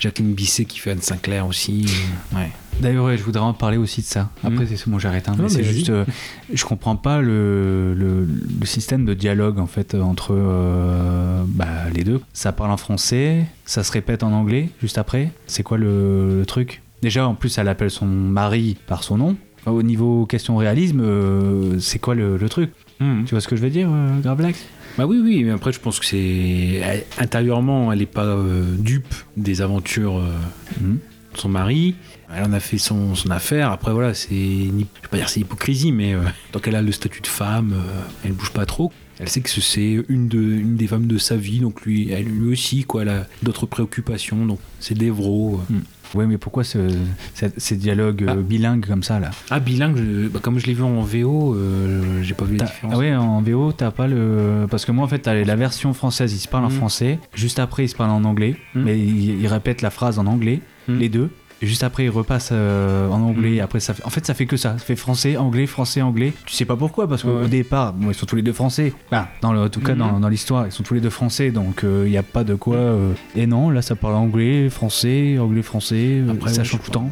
[0.00, 1.86] Jacqueline Bisset qui fait Anne Sinclair aussi.
[2.34, 2.50] euh, ouais.
[2.80, 4.28] D'ailleurs, ouais, je voudrais en parler aussi de ça.
[4.44, 4.76] Après, Mhm.
[4.76, 5.28] c'est bon, j'arrête.
[5.30, 6.04] hein, mais c'est juste, euh,
[6.52, 8.26] je comprends pas le, le,
[8.60, 12.20] le système de dialogue en fait entre euh, bah, les deux.
[12.34, 15.30] Ça parle en français, ça se répète en anglais juste après.
[15.46, 16.82] C'est quoi le, le truc?
[17.02, 19.36] Déjà, en plus, elle appelle son mari par son nom.
[19.66, 22.70] Au niveau question réalisme, euh, c'est quoi le, truc?
[23.00, 23.24] Mhm.
[23.26, 23.88] Tu vois ce que je veux dire,
[24.22, 24.58] Gravelax?
[24.98, 27.04] Bah oui, oui, mais après, je pense que c'est.
[27.18, 30.30] intérieurement, elle n'est pas euh, dupe des aventures euh,
[30.80, 30.98] Mhm.
[31.34, 31.94] de son mari.
[32.34, 33.70] Elle en a fait son, affaire.
[33.70, 34.34] Après, voilà, c'est.
[34.34, 36.20] Je vais pas dire c'est hypocrisie, mais euh,
[36.52, 37.74] tant qu'elle a le statut de femme,
[38.24, 38.90] elle bouge pas trop.
[39.18, 42.26] Elle sait que c'est une, de, une des femmes de sa vie, donc lui, elle,
[42.26, 45.60] lui aussi, quoi, elle a d'autres préoccupations, donc c'est d'Evro.
[45.70, 45.74] euh.
[46.14, 46.78] Ouais, mais pourquoi ce,
[47.34, 48.36] ces, ces dialogues euh, Ah.
[48.36, 49.30] bilingues comme ça là?
[49.50, 52.64] Ah, bilingue, je- bah, comme je l'ai vu en VO, euh, j'ai pas vu la
[52.66, 52.94] différence.
[52.94, 54.66] Ah ouais, en VO, t'as pas le.
[54.70, 56.76] Parce que moi, en fait, t'as la version française, il se parle en Mhm.
[56.76, 57.18] français.
[57.34, 58.54] Juste après, il se parle en anglais.
[58.74, 58.82] Mhm.
[58.84, 60.98] Mais il, il répète la phrase en anglais, Mhm.
[60.98, 61.28] les deux.
[61.62, 63.52] Et juste après, il repasse euh, en anglais.
[63.54, 63.60] Mhm.
[63.60, 64.04] Après, ça fait...
[64.04, 64.72] En fait, ça fait que ça.
[64.78, 66.34] Ça fait français, anglais, français, anglais.
[66.44, 67.48] Tu sais pas pourquoi, parce qu'au Ouais.
[67.48, 68.92] départ, bon, ils sont tous les deux français.
[69.10, 69.98] Bah, dans le- en tout cas, Mhm.
[69.98, 71.50] dans, dans l'histoire, ils sont tous les deux français.
[71.50, 72.76] Donc, il n'y a pas de quoi.
[72.76, 76.20] euh, Et non, là, ça parle anglais, français, anglais, français.
[76.26, 77.10] euh, Après, ça ouais, change tout le temps.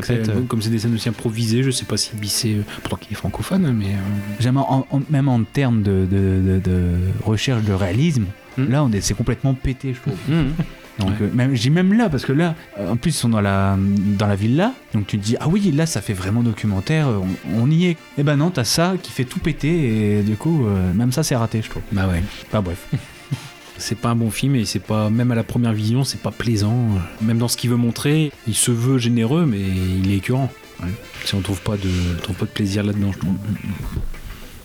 [0.00, 2.10] Que, euh, comme c'est des scènes aussi improvisées, je sais pas si
[2.54, 3.86] euh, pourtant qu'il est francophone, mais.
[3.86, 3.98] euh,
[4.40, 6.90] J'aime en- en- même en termes de, de- de- de
[7.24, 8.24] recherche de réalisme,
[8.58, 8.68] Hmm.
[8.68, 10.16] là on est, c'est complètement pété, je trouve.
[11.00, 11.16] Donc, Ouais.
[11.22, 13.76] euh, même, dis même là, parce que là, euh, en plus ils sont dans la,
[13.78, 17.18] dans la villa, donc tu te dis, ah oui, là ça fait vraiment documentaire, euh,
[17.54, 17.96] on, on y est.
[18.18, 21.22] Et ben non, t'as ça qui fait tout péter, et du coup, euh, même ça
[21.22, 21.82] c'est raté, je trouve.
[21.92, 22.22] Bah ouais.
[22.46, 22.86] Enfin bref.
[23.82, 26.30] C'est pas un bon film et c'est pas même à la première vision c'est pas
[26.30, 26.86] plaisant.
[27.22, 30.52] Même dans ce qu'il veut montrer, il se veut généreux mais il est écœurant.
[31.24, 33.32] Si on trouve pas de on trouve pas de plaisir là-dedans, je trouve.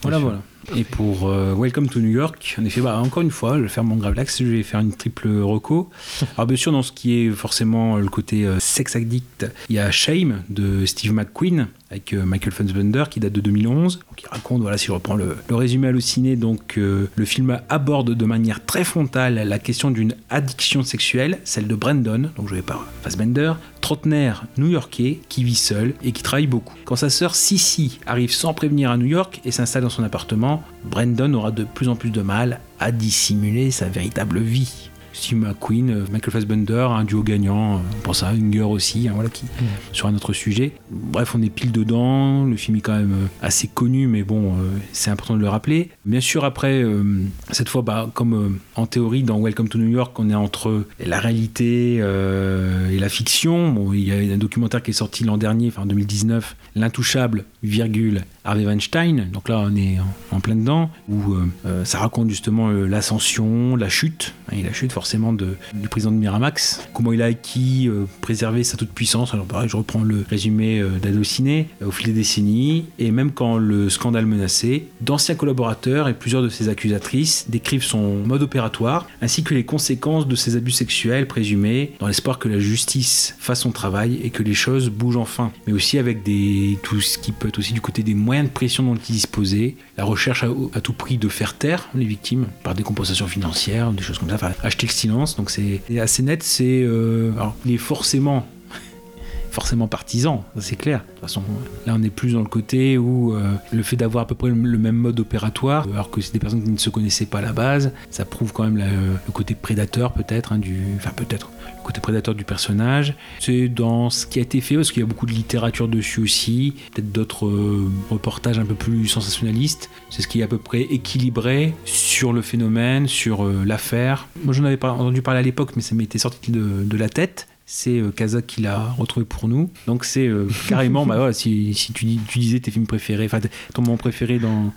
[0.02, 0.42] Voilà voilà.
[0.74, 3.70] Et pour euh, Welcome to New York, en effet, bah, encore une fois, je vais
[3.70, 5.90] faire mon Gravelax, je vais faire une triple reco.
[6.38, 9.80] Alors bien sûr, dans ce qui est forcément le côté euh, sex addict, il y
[9.80, 14.28] a Shame de Steve McQueen avec euh, Michael Fassbender qui date de 2011, donc il
[14.28, 18.66] raconte, voilà, si je reprends le, résumé halluciné, donc euh, le film aborde de manière
[18.66, 24.46] très frontale la question d'une addiction sexuelle, celle de Brandon, donc joué par Fassbender, trentenaire
[24.58, 26.76] new-yorkais qui vit seul et qui travaille beaucoup.
[26.86, 30.64] Quand sa sœur Sissy arrive sans prévenir à New York et s'installe dans son appartement,
[30.84, 34.90] Brandon aura de plus en plus de mal à dissimuler sa véritable vie.
[35.16, 37.82] Steve McQueen, euh, Michael Fassbender, un duo gagnant.
[38.04, 39.46] pour ça, Unger aussi, hein, voilà, qui,
[39.92, 40.74] sur un autre sujet.
[40.92, 42.44] Bref, on est pile dedans.
[42.44, 45.48] Le film est quand même euh, assez connu, mais bon, euh, c'est important de le
[45.50, 45.90] rappeler.
[46.06, 47.04] Bien sûr, après, euh,
[47.52, 50.86] cette fois, bah, comme euh, en théorie, dans Welcome to New York, on est entre
[51.00, 53.72] la réalité et la fiction.
[53.72, 57.46] Bon, il y a un documentaire qui est sorti l'an dernier, enfin en 2019, L'Intouchable,
[57.66, 59.28] virgule, Harvey Weinstein.
[59.32, 59.98] Donc là, on est
[60.32, 64.64] en, plein dedans, où euh, euh, ça raconte justement euh, l'ascension, la chute, hein, et
[64.64, 67.90] la chute forcément du président de Miramax, comment il a acquis,
[68.22, 69.34] préservé sa toute puissance.
[69.34, 73.90] Alors pareil, je reprends le résumé d'Adociné au fil des décennies, et même quand le
[73.90, 79.54] scandale menaçait, d'anciens collaborateurs et plusieurs de ses accusatrices décrivent son mode opératoire, ainsi que
[79.54, 84.20] les conséquences de ses abus sexuels présumés, dans l'espoir que la justice fasse son travail
[84.24, 87.74] et que les choses bougent enfin, mais aussi avec des, tout ce qui peut aussi
[87.74, 91.28] du côté des moyens de pression dont il disposait, la recherche à, tout prix de
[91.28, 94.92] faire taire les victimes par des compensations financières, des choses comme ça, enfin acheter le
[94.92, 96.84] silence, donc c'est assez net, c'est...
[96.84, 98.48] euh, alors il est forcément
[99.52, 101.00] forcément partisan, c'est clair.
[101.00, 101.44] De toute façon,
[101.86, 104.50] là on est plus dans le côté où euh, le fait d'avoir à peu près
[104.50, 107.44] le, même mode opératoire, alors que c'est des personnes qui ne se connaissaient pas à
[107.44, 111.50] la base, ça prouve quand même le côté prédateur peut-être, hein, du, enfin peut-être
[111.86, 113.14] côté prédateur du personnage.
[113.40, 116.22] C'est dans ce qui a été fait parce qu'il y a beaucoup de littérature dessus
[116.22, 119.90] aussi, peut-être d'autres euh, reportages un peu plus sensationnalistes.
[120.10, 124.28] C'est ce qui est à peu près équilibré sur le phénomène, sur euh, l'affaire.
[124.44, 127.48] Moi j'en avais pas entendu parler à l'époque, mais ça m'était sorti de la tête
[127.66, 129.70] c'est euh, Kazak qui l'a retrouvé pour nous.
[129.88, 133.26] Donc c'est euh, carrément, bah voilà, si, si tu, dis- tu disais tes films préférés,
[133.26, 133.40] enfin
[133.74, 134.72] ton moment préféré dans,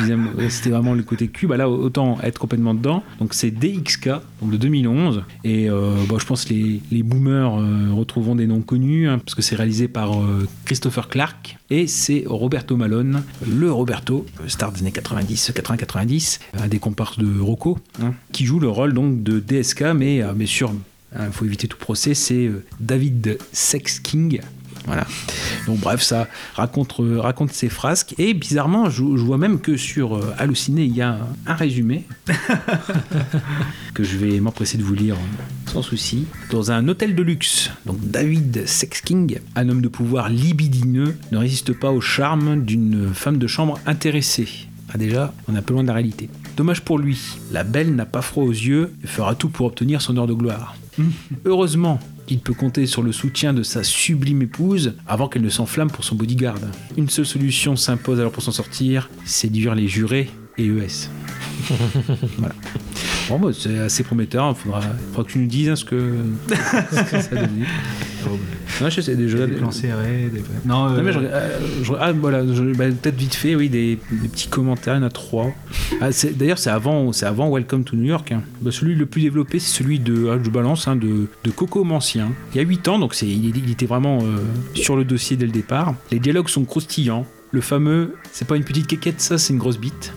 [0.00, 3.02] euh, c'était vraiment le côté cul, bah là autant être complètement dedans.
[3.18, 4.08] Donc c'est DXK,
[4.42, 8.46] donc de 2011, et euh, bah, je pense que les, les boomers euh, retrouveront des
[8.46, 10.10] noms connus, hein, parce que c'est réalisé par
[10.64, 16.78] Christopher Clark, et c'est Roberto Malone, le Roberto, star des années 90, 80-90, un des
[16.78, 20.72] comparses de Rocco, hein, qui joue le rôle donc de DSK, mais bien sûr
[21.18, 24.40] il faut éviter tout procès, c'est euh, David Sex King.
[24.86, 25.06] Voilà.
[25.66, 28.14] Donc bref, ça raconte, euh, ses frasques.
[28.18, 32.04] Et bizarrement, je, vois même que sur euh, Halluciné, il y a un, résumé
[33.94, 36.26] que je vais m'empresser de vous lire euh, sans souci.
[36.50, 41.38] Dans un hôtel de luxe, donc David Sex King, un homme de pouvoir libidineux, ne
[41.38, 44.48] résiste pas au charme d'une femme de chambre intéressée.
[44.92, 46.28] Ah déjà, on est un peu loin de la réalité.
[46.56, 47.20] Dommage pour lui,
[47.52, 50.34] la belle n'a pas froid aux yeux et fera tout pour obtenir son heure de
[50.34, 50.74] gloire.
[51.44, 51.98] Heureusement,
[52.28, 56.04] il peut compter sur le soutien de sa sublime épouse avant qu'elle ne s'enflamme pour
[56.04, 56.58] son bodyguard.
[56.96, 61.08] Une seule solution s'impose alors pour s'en sortir, séduire les jurés et ES.
[62.38, 62.54] voilà.
[63.30, 64.80] Bon, bah, c'est assez prometteur, il faudra,
[65.12, 66.14] faudra que tu nous dises hein, ce, que,
[66.48, 67.64] ce que ça donne.
[68.82, 69.46] Ouais, je sais, déjà.
[69.46, 70.30] Des plans serrés.
[70.32, 70.42] Des...
[70.66, 73.98] Non, Non, mais je- euh, euh, je- ah, voilà, bah, peut-être vite fait, oui, des,
[74.10, 75.52] des petits commentaires, il y en a trois.
[76.00, 78.30] Ah, D'ailleurs, c'est avant, c'est avant Welcome to New York.
[78.32, 78.42] hein.
[78.62, 81.82] Bah, celui le plus développé, c'est celui de, ah, je balance, hein, de, de Coco
[81.84, 82.30] Mancien.
[82.54, 84.36] Il y a 8 ans, donc c'est, il, il était vraiment euh,
[84.74, 85.94] sur le dossier dès le départ.
[86.10, 87.26] Les dialogues sont croustillants.
[87.52, 90.12] Le fameux, c'est pas une petite quéquette, ça, c'est une grosse bite.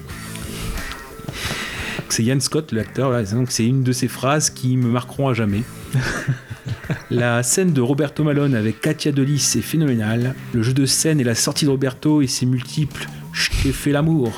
[2.13, 5.34] C'est Ian Scott, l'acteur, là, donc c'est une de ces phrases qui me marqueront à
[5.34, 5.63] jamais.
[7.10, 10.36] La scène de Roberto Malone avec Katia Delis est phénoménale.
[10.54, 13.91] Le jeu de scène et la sortie de Roberto et ses multiples Je t'ai fait
[13.91, 14.32] l'amour.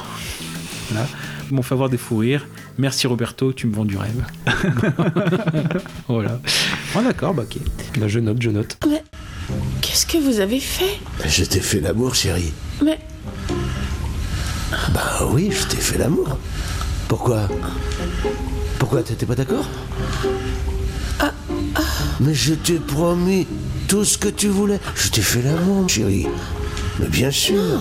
[0.89, 1.05] Voilà.
[1.51, 2.47] M'ont fait avoir des fous rires.
[2.77, 4.23] Merci Roberto, tu me vends du rêve.
[6.07, 6.39] voilà.
[6.95, 7.57] Ah, d'accord, bah ok.
[7.99, 8.77] Bah, je note, je note.
[8.89, 9.03] Mais
[9.81, 10.97] qu'est-ce que vous avez fait?
[11.27, 12.53] Je t'ai fait l'amour, chérie.
[12.81, 12.99] Mais
[14.93, 16.39] Bah oui, je t'ai fait l'amour.
[17.07, 17.47] Pourquoi
[18.79, 19.65] Pourquoi t'étais pas d'accord
[22.19, 23.45] Mais je t'ai promis
[23.87, 24.79] tout ce que tu voulais.
[24.95, 26.27] Je t'ai fait l'amour, chérie.
[26.99, 27.79] Mais bien sûr.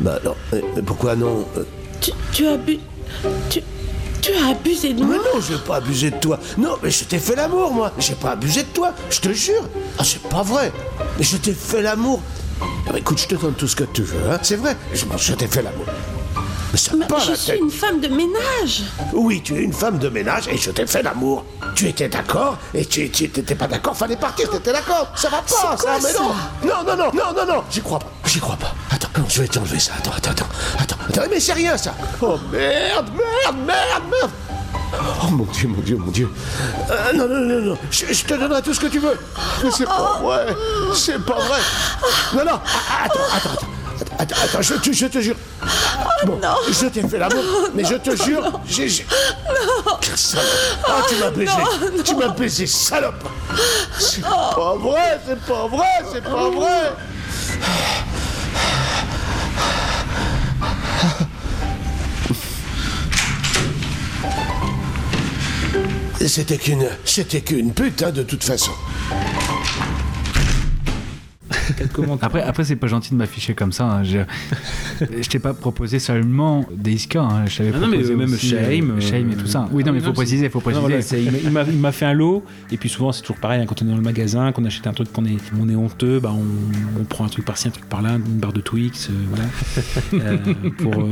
[0.00, 1.64] Bah non, euh, pourquoi non Euh,
[2.00, 2.78] tu, tu as bu...
[3.50, 3.60] Tu,
[4.22, 6.38] tu as abusé de Mais moi non, je vais pas abuser de toi.
[6.56, 7.92] Non, mais je t'ai fait l'amour, moi.
[7.98, 9.68] J'ai pas abusé de toi, je te jure.
[9.98, 10.72] Ah, c'est pas vrai.
[11.18, 12.20] Mais je t'ai fait l'amour.
[12.86, 14.38] Alors, écoute, je te donne tout ce que tu veux, hein.
[14.42, 15.84] C'est vrai, je, je t'ai fait l'amour.
[16.72, 17.60] Mais ça Mais pas je la suis tête.
[17.60, 18.82] une femme de ménage
[19.14, 21.44] Oui, tu es une femme de ménage et je t'ai fait l'amour.
[21.74, 25.10] Tu étais d'accord et tu t'étais pas d'accord, fallait partir, t'étais d'accord.
[25.16, 26.28] Ça va pas, ça, quoi, mais ça non.
[26.64, 28.74] Non, non, non, non, non, non, j'y crois pas, j'y crois pas.
[28.90, 29.92] Attends, non, je vais t'enlever ça?
[29.98, 30.46] Attends, attends, attends,
[30.78, 31.94] attends, attends, mais c'est rien ça.
[32.20, 34.30] Oh merde, merde, merde, merde.
[35.22, 36.30] Oh mon dieu, mon dieu, mon dieu.
[36.90, 39.18] Euh, non, non, non, non, je, je te donnerai tout ce que tu veux.
[39.62, 40.46] Mais c'est pas vrai,
[40.94, 41.60] c'est pas vrai.
[42.34, 43.66] Non, non, ah, attends, attends, attends.
[44.20, 45.36] Attends, attends, je, te- je te jure.
[46.26, 48.88] Bon, je t'ai fait l'amour, mais je te jure, j'ai.
[48.88, 49.06] j'ai-
[50.00, 50.44] Quelle salope.
[50.84, 52.02] Ah, tu m'as baisé.
[52.04, 53.28] Tu m'as baisé, salope.
[53.98, 56.92] C'est pas vrai, c'est pas vrai, c'est pas vrai.
[66.26, 66.88] C'était qu'une.
[67.04, 68.72] C'était qu'une pute, hein, de toute façon.
[72.22, 73.84] Après, après c'est pas gentil de m'afficher comme ça.
[73.84, 74.04] hein.
[74.04, 74.18] Je,
[75.22, 77.44] je t'ai pas proposé seulement Days Gone, hein.
[77.46, 79.68] Je t'avais Ah non, mais proposé même aussi, Shame, euh, Shame et euh, tout ça.
[79.72, 80.80] Oui, non, ah mais oui, faut non, préciser, faut Non, préciser.
[80.80, 80.98] voilà,
[81.44, 83.80] il m'a- il il fait un lot, et puis souvent c'est toujours pareil, hein, quand
[83.82, 86.32] on est dans le magasin, qu'on achète un truc qu'on est, on est honteux, bah
[86.34, 89.12] on, on prend un truc par-ci, un truc par là, une barre de Twix, euh,
[89.30, 89.44] voilà,
[90.14, 90.36] Euh,
[90.78, 91.10] pour euh,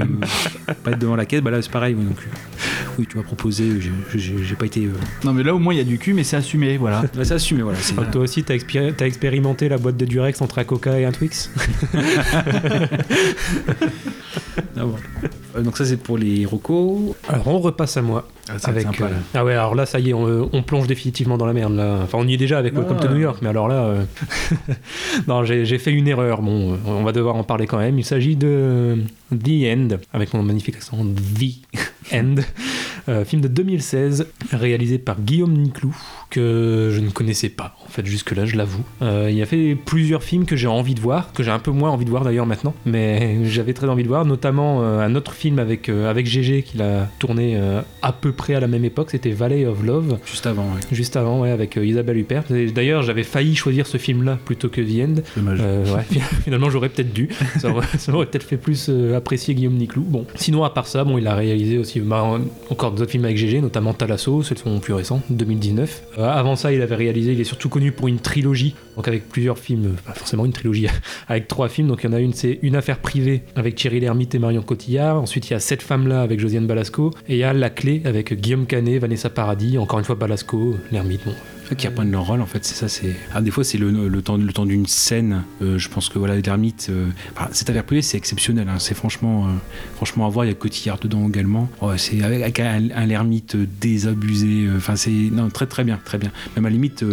[0.84, 3.22] pas être devant la caisse, bah là c'est pareil, ouais, donc euh, oui, tu m'as
[3.22, 3.70] proposé,
[4.14, 4.86] j'ai- pas été...
[4.86, 4.92] euh,
[5.24, 7.02] Non, mais là au moins il y a du cul, mais c'est assumé, voilà.
[7.14, 7.78] là, c'est assumé, voilà.
[7.80, 11.12] c'est- Ah, toi aussi, t'as expérimenté la boîte de Durex entre un Coca et un
[11.12, 11.50] Twix
[14.76, 14.96] Ah, bon.
[15.57, 17.16] Euh, donc ça c'est pour les rocos.
[17.28, 18.28] Alors, on repasse à moi.
[18.49, 19.16] Ah, avec, sympa, euh, là.
[19.34, 21.74] ah ouais, alors là, ça y est, on, on plonge définitivement dans la merde.
[21.74, 22.01] Là.
[22.03, 23.09] Enfin, on y est déjà avec Welcome to.
[23.09, 24.05] New York, mais alors là, euh,
[25.26, 26.42] non, j'ai fait une erreur.
[26.42, 27.99] Bon, euh, on va devoir en parler quand même.
[27.99, 28.99] Il s'agit de
[29.32, 31.82] The End, avec mon magnifique accent, The
[32.12, 32.36] End,
[33.09, 35.97] euh, film de 2016, réalisé par Guillaume Niclou,
[36.30, 38.84] que je ne connaissais pas, en fait, jusque-là, je l'avoue.
[39.03, 41.70] Euh, il a fait plusieurs films que j'ai envie de voir, que j'ai un peu
[41.70, 45.14] moins envie de voir d'ailleurs maintenant, mais j'avais très envie de voir, notamment euh, un
[45.14, 48.66] autre film avec, euh, avec GG qu'il a tourné euh, à peu près à la
[48.68, 50.80] même époque, c'était Valley of Love, Juste avant, ouais.
[50.93, 52.45] juste avant, ouais, avec euh, Isabelle Huppert.
[52.74, 55.14] D'ailleurs, j'avais failli choisir ce film-là plutôt que The End.
[55.37, 55.59] Dommage.
[55.62, 56.03] Euh, ouais,
[56.45, 57.28] finalement, j'aurais peut-être dû.
[57.59, 60.03] Ça aurait, peut-être fait plus euh, apprécier Guillaume Niclou.
[60.03, 63.24] Bon, sinon, à part ça, bon, il a réalisé aussi bah, en- encore d'autres films
[63.24, 66.03] avec GG, notamment Talasso, c'est son plus récent, 2019.
[66.18, 69.28] Euh, avant ça, il avait réalisé, il est surtout connu pour une trilogie, donc avec
[69.28, 70.87] plusieurs films, pas forcément une trilogie,
[71.28, 71.89] avec trois films.
[71.89, 74.62] Donc il y en a une, c'est Une affaire privée avec Thierry Lhermitte et Marion
[74.62, 75.16] Cotillard.
[75.20, 77.11] Ensuite, il y a Cette femme-là avec Josiane Balasco.
[77.28, 80.76] Et il y a La clé avec Guillaume Canet, Vanessa Paradis, encore une fois Balasco,
[80.92, 81.24] Lhermitte.
[81.24, 81.34] Bon,
[81.76, 83.06] qui reprennent leur rôle, en fait, c'est ça.
[83.34, 85.42] Ah, des fois c'est le, temps, le temps d'une scène.
[85.62, 88.68] euh, je pense que voilà, l'ermite, euh, enfin, cette affaire c'est exceptionnel.
[88.68, 89.50] hein, c'est franchement, euh,
[89.96, 90.44] franchement à voir.
[90.44, 91.68] Il y a Cotillard dedans également.
[91.82, 94.66] Ouais, c'est avec, un, l'ermite désabusé.
[94.68, 95.10] euh, Enfin, c'est
[95.52, 96.30] très très bien, très bien.
[96.54, 97.04] Même à la limite,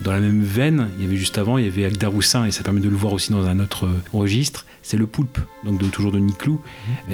[0.00, 2.50] dans la même veine, il y avait juste avant, il y avait Agda Roussin et
[2.50, 4.64] ça permet de le voir aussi dans un autre registre.
[4.90, 5.36] C'est le poulpe,
[5.66, 6.62] donc de, toujours de Niclou.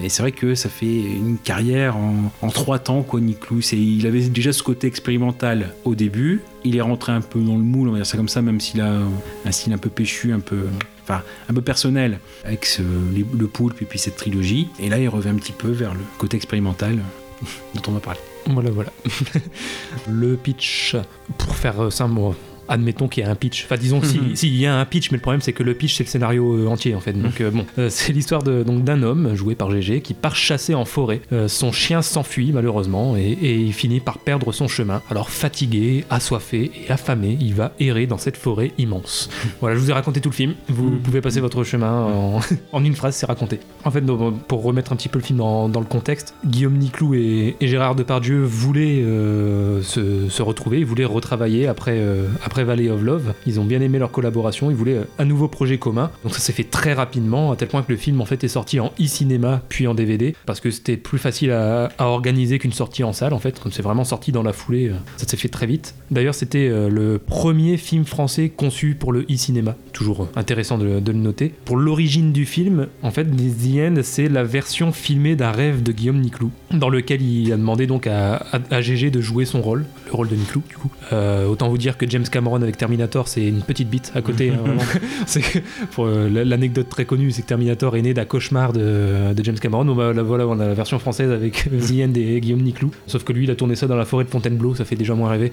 [0.01, 3.59] Et c'est vrai que ça fait une carrière en, en trois temps, quoi, Niclou.
[3.73, 6.43] Il avait déjà ce côté expérimental au début.
[6.65, 8.61] Il est rentré un peu dans le moule, on va dire ça comme ça, même
[8.61, 9.01] s'il a
[9.45, 10.67] un style un peu péchu, un peu,
[11.03, 14.69] enfin, un peu personnel, avec ce- les- le poulpe et puis cette trilogie.
[14.79, 17.01] Et là, il revient un petit peu vers le côté expérimental
[17.75, 18.21] dont on va parler.
[18.47, 18.93] Voilà, voilà.
[20.09, 20.95] le pitch,
[21.39, 22.21] pour faire euh, simple,
[22.69, 23.65] admettons qu'il y a un pitch.
[23.65, 24.35] Enfin, disons Mhm.
[24.37, 26.55] s'il y a un pitch, mais le problème c'est que le pitch c'est le scénario
[26.57, 27.13] euh, entier en fait.
[27.13, 30.37] Donc euh, bon, euh, c'est l'histoire de- donc d'un homme joué par GG qui part
[30.37, 31.21] chasser en forêt.
[31.33, 35.03] Euh, son chien s'enfuit malheureusement et, et il finit par perdre son chemin.
[35.11, 39.29] Alors fatigué, assoiffé et affamé, il va errer dans cette forêt immense.
[39.61, 40.55] Voilà, je vous ai raconté tout le film.
[40.69, 42.41] Vous pouvez passer votre chemin en,
[42.73, 43.61] en une phrase, c'est raconté.
[43.85, 46.77] En fait, donc, pour remettre un petit peu le film dans, dans le contexte, Guillaume
[46.77, 49.03] Niclou et, et Gérard Depardieu voulaient
[49.83, 52.01] se, se retrouver, ils voulaient retravailler après,
[52.55, 53.35] après Valley of Love.
[53.49, 56.13] Ils ont bien aimé leur collaboration, ils voulaient euh, un nouveau projet commun.
[56.23, 58.49] Donc ça s'est fait très rapidement, à tel point que le film en fait est
[58.49, 63.03] sorti en e-cinéma puis en DVD, parce que c'était plus facile à, organiser qu'une sortie
[63.03, 63.59] en salle en fait.
[63.59, 65.97] Comme c'est vraiment sorti dans la foulée, euh, ça s'est fait très vite.
[66.13, 69.75] D'ailleurs, c'était euh, le premier film français conçu pour le e-cinéma.
[69.93, 71.53] Toujours intéressant de, le noter.
[71.65, 75.91] Pour l'origine du film, en fait, The End, c'est la version filmée d'un rêve de
[75.91, 79.87] Guillaume Niclou, dans lequel il a demandé donc à, à, GG de jouer son rôle,
[80.07, 80.93] le rôle de Niclou, du coup.
[81.51, 84.51] Autant vous dire que James Cameron avec Terminator, c'est une petite bite à côté.
[84.51, 84.77] hein,
[85.93, 89.59] pour euh, l'anecdote très connue, c'est que Terminator est né d'un cauchemar de, de James
[89.59, 89.85] Cameron.
[89.95, 92.91] Bah, là, voilà, on a la version française avec The End et Guillaume Niclou.
[93.07, 95.15] Sauf que lui, il a tourné ça dans la forêt de Fontainebleau, ça fait déjà
[95.15, 95.51] moins rêver.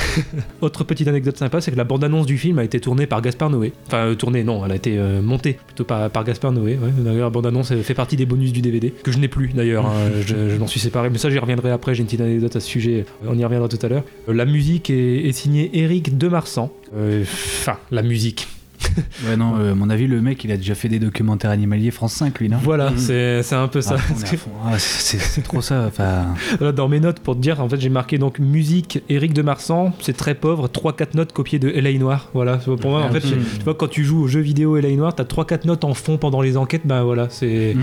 [0.60, 3.50] Autre petite anecdote sympa, c'est que la bande-annonce du film a été tournée par Gaspard
[3.50, 3.72] Noé.
[3.86, 6.72] Enfin, euh, tournée, non, elle a été euh, montée plutôt par, par Gaspard Noé.
[6.82, 6.90] ouais.
[6.98, 9.86] D'ailleurs, la bande-annonce fait partie des bonus du DVD, que je n'ai plus d'ailleurs.
[9.86, 9.92] hein.
[10.26, 11.94] je je m'en suis séparé, mais ça, j'y reviendrai après.
[11.94, 14.04] J'ai une petite anecdote à ce sujet, on y reviendra tout à l'heure.
[14.28, 16.70] La musique est, est signée Eric Demarsan.
[16.94, 18.48] Euh, Enfin, la musique.
[19.26, 21.90] Ouais, non, euh, à mon avis, le mec, il a déjà fait des documentaires animaliers
[21.90, 22.58] France 5, lui, non?
[22.62, 23.96] Voilà, c'est c'est un peu ça.
[23.98, 24.50] Ah, fond.
[24.64, 25.90] Ah, c'est trop ça.
[26.76, 29.92] Dans mes notes, pour te dire, en fait, j'ai marqué donc musique Eric de Marsan,
[30.00, 31.92] c'est très pauvre, 3-4 notes copiées de L.A.
[31.98, 32.30] Noir.
[32.34, 33.34] Voilà, pour moi, en fait, tu
[33.64, 34.94] vois, quand tu joues aux jeux vidéo L.A.
[34.94, 37.74] Noir, t'as 3-4 notes en fond pendant les enquêtes, ben voilà, c'est.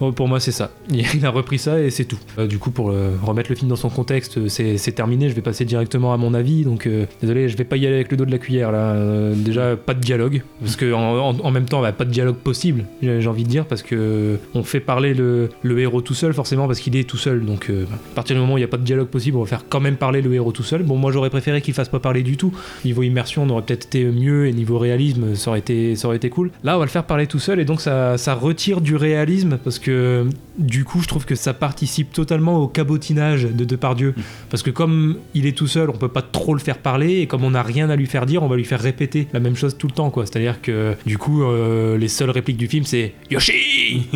[0.00, 0.70] Bon, pour moi, c'est ça.
[0.90, 2.18] Il a repris ça et c'est tout.
[2.38, 5.42] Euh, du coup, pour euh, remettre le film dans son contexte, c'est terminé, je vais
[5.42, 6.88] passer directement à mon avis, donc
[7.20, 8.96] désolé, je vais pas y aller avec le dos de la cuillère là.
[9.34, 12.36] Déjà, pas de dialogue, parce que en, en- en même temps, bah, pas de dialogue
[12.36, 16.14] possible, j'ai j'ai envie de dire, parce que on fait parler le, le héros tout
[16.14, 17.44] seul, forcément, parce qu'il est tout seul.
[17.44, 19.40] Donc, euh, à partir du moment où il n'y a pas de dialogue possible, on
[19.40, 20.82] va faire quand même parler le héros tout seul.
[20.82, 22.52] Bon, moi, j'aurais préféré qu'il fasse pas parler du tout.
[22.84, 26.16] Niveau immersion, on aurait peut-être été mieux, et niveau réalisme, ça aurait été, ça aurait
[26.18, 26.50] été cool.
[26.64, 29.58] Là, on va le faire parler tout seul, et donc ça, ça retire du réalisme,
[29.62, 30.26] parce que
[30.58, 34.14] du coup, je trouve que ça participe totalement au cabotinage de Depardieu.
[34.50, 37.26] Parce que comme il est tout seul, on peut pas trop le faire parler, et
[37.26, 39.56] comme on n'a rien à lui faire dire, on va lui faire répéter la même
[39.56, 40.24] chose tout le temps, quoi.
[40.24, 44.08] C'est-à-dire que, du coup, euh, les seules répliques du film, c'est Yoshi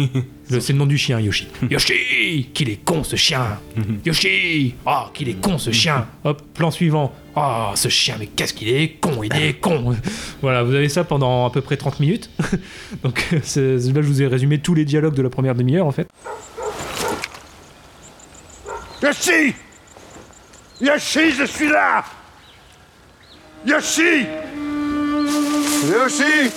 [0.49, 1.47] C'est le nom du chien, Yoshi.
[1.71, 3.59] Yoshi Qu'il est con ce chien
[4.07, 7.13] Yoshi Oh, qu'il est con ce chien Hop, plan suivant.
[7.37, 9.95] Oh, ce chien, mais qu'est-ce qu'il est con, il est con
[10.41, 12.31] Voilà, vous avez ça pendant à peu près 30 minutes.
[13.03, 16.09] Donc là, je vous ai résumé tous les dialogues de la première demi-heure, en fait.
[19.03, 19.55] Yoshi
[20.81, 22.03] Yoshi, je suis là
[23.67, 24.25] Yoshi
[25.89, 26.53] Yoshi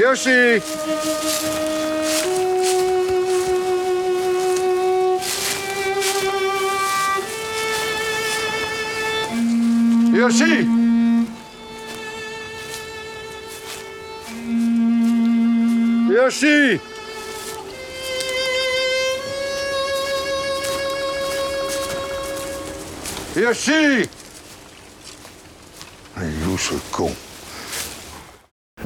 [0.00, 0.60] Yoshi
[10.14, 10.54] Yoshi
[16.14, 16.93] Yoshi
[23.36, 24.08] Yoshi
[26.18, 27.10] Il où ce con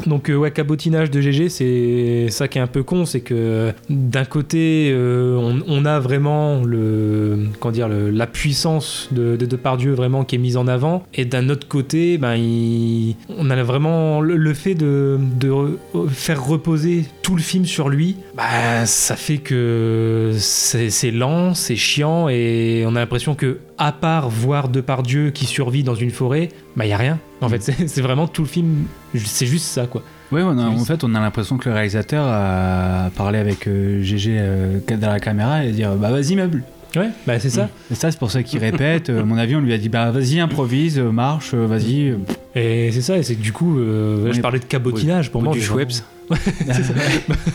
[0.07, 3.73] Donc euh, ouais, cabotinage de GG, c'est ça qui est un peu con, c'est que
[3.91, 9.45] d'un côté, euh, on, on a vraiment le, comment dire, le- la puissance de, de
[9.45, 13.63] Depardieu vraiment qui est mise en avant, et d'un autre côté, ben, il- on a
[13.63, 18.87] vraiment le, le fait de, de re- faire reposer tout le film sur lui, bah,
[18.87, 24.29] ça fait que c'est c'est lent, c'est chiant, et on a l'impression que à part
[24.29, 27.19] voir Depardieu qui survit dans une forêt, bah il y a rien.
[27.41, 30.03] En fait, c'est c'est vraiment tout le film, c'est juste ça quoi.
[30.33, 33.67] Ouais, on a- Oui, en fait, on a l'impression que le réalisateur a parlé avec
[33.67, 36.63] euh, GG euh, derrière la caméra et dire bah vas-y meuble.
[36.97, 37.69] Ouais, bah c'est ça.
[37.91, 39.11] Et ça, c'est pour ça qu'il répète.
[39.11, 42.15] Euh, à mon avis, on lui a dit bah vas-y improvise, euh, marche, euh, vas-y.
[42.55, 45.31] Et c'est ça, et c'est que du coup, euh, ouais, Oui, je parlais de cabotinage
[45.31, 45.53] pour ou moi.
[45.55, 46.03] du Schweppes.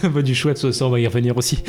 [0.13, 1.63] Bah, du Schweppes, ça, on va y revenir aussi.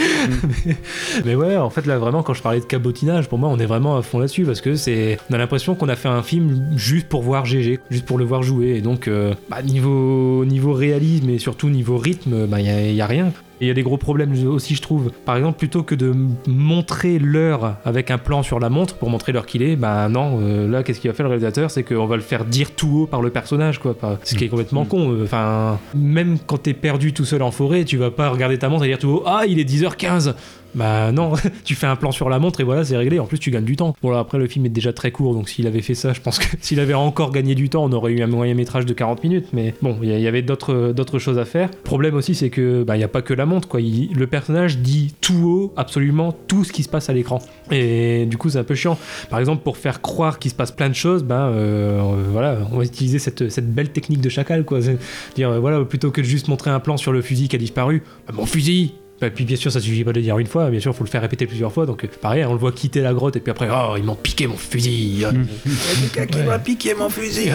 [0.67, 0.77] mais,
[1.25, 3.67] mais ouais, en fait, là, vraiment, quand je parlais de cabotinage, pour moi, on est
[3.67, 5.19] vraiment à fond là-dessus parce que c'est.
[5.31, 8.25] On a l'impression qu'on a fait un film juste pour voir GG, juste pour le
[8.25, 8.75] voir jouer.
[8.77, 12.91] Et donc, euh, bah, niveau, niveau réalisme et surtout niveau rythme, bah, il n'y a,
[12.91, 13.33] y a rien.
[13.61, 15.11] Et il y a des gros problèmes aussi, je trouve.
[15.25, 16.13] Par exemple, plutôt que de
[16.49, 20.41] montrer l'heure avec un plan sur la montre pour montrer l'heure qu'il est, bah non,
[20.43, 21.71] euh, là, qu'est-ce qu'il va faire le réalisateur?
[21.71, 23.95] C'est qu'on va le faire dire tout haut par le personnage, quoi.
[24.25, 25.13] Ce qui est complètement con.
[25.13, 28.69] euh, Enfin, même quand t'es perdu tout seul en forêt, tu vas pas regarder ta
[28.69, 30.35] montre et dire tout haut Ah, il est 10h15
[30.75, 31.33] bah non,
[31.65, 33.19] tu fais un plan sur la montre et voilà, c'est réglé.
[33.19, 33.95] En plus, tu gagnes du temps.
[34.03, 36.21] Bon, là, après, le film est déjà très court, donc s'il avait fait ça, je
[36.21, 38.93] pense que s'il avait encore gagné du temps, on aurait eu un moyen métrage de
[38.93, 39.49] 40 minutes.
[39.53, 41.71] Mais bon, il y, y avait d'autres choses à faire.
[41.71, 43.81] Problème aussi, c'est que bah, il y a pas que la montre, quoi.
[43.81, 47.41] Le personnage dit tout haut absolument tout ce qui se passe à l'écran.
[47.71, 48.99] Et du coup, c'est un peu chiant.
[49.31, 52.59] Par exemple, pour faire croire qu'il se passe plein de choses, ben euh, euh, voilà,
[52.73, 54.81] on va utiliser cette, cette belle technique de chacal, quoi.
[55.37, 57.59] Dire, euh, voilà, plutôt que de juste montrer un plan sur le fusil qui a
[57.59, 58.95] disparu, bah, mon fusil
[59.25, 61.03] bah, puis bien sûr, ça suffit pas de le dire une fois, bien sûr, faut
[61.03, 61.87] le faire répéter plusieurs fois.
[61.87, 64.47] Donc, pareil, on le voit quitter la grotte et puis après, oh, ils m'ont piqué
[64.47, 65.25] mon fusil.
[66.13, 67.51] Quelqu'un qui m'a piqué mon fusil.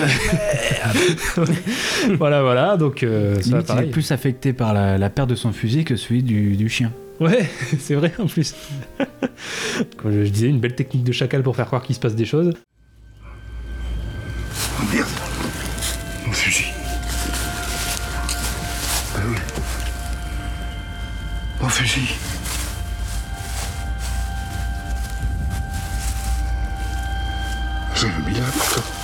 [2.18, 2.76] voilà, voilà.
[2.76, 5.84] Donc, euh, ça, Limite, il est plus affecté par la, la perte de son fusil
[5.84, 6.92] que celui du, du chien.
[7.20, 7.48] Ouais,
[7.80, 8.56] c'est vrai en plus.
[9.98, 12.26] Comme je disais, une belle technique de chacal pour faire croire qu'il se passe des
[12.26, 12.54] choses.
[14.80, 15.29] Oh merde
[21.70, 22.16] Mon fusil.
[28.26, 28.82] Mis là pourtant.
[28.82, 28.99] Mon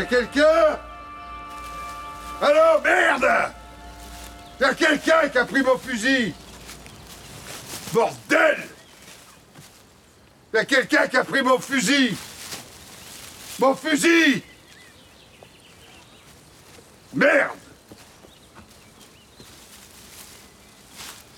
[0.00, 0.78] Y'a quelqu'un.
[2.40, 3.52] Allô, merde!
[4.58, 6.32] Y'a quelqu'un qui a pris mon fusil.
[7.92, 8.66] Bordel!
[10.54, 12.16] Y'a quelqu'un qui a pris mon fusil.
[13.58, 14.42] Mon fusil!
[17.12, 17.58] Merde!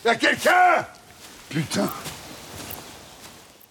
[0.04, 0.86] Y'a quelqu'un!
[1.50, 1.90] Putain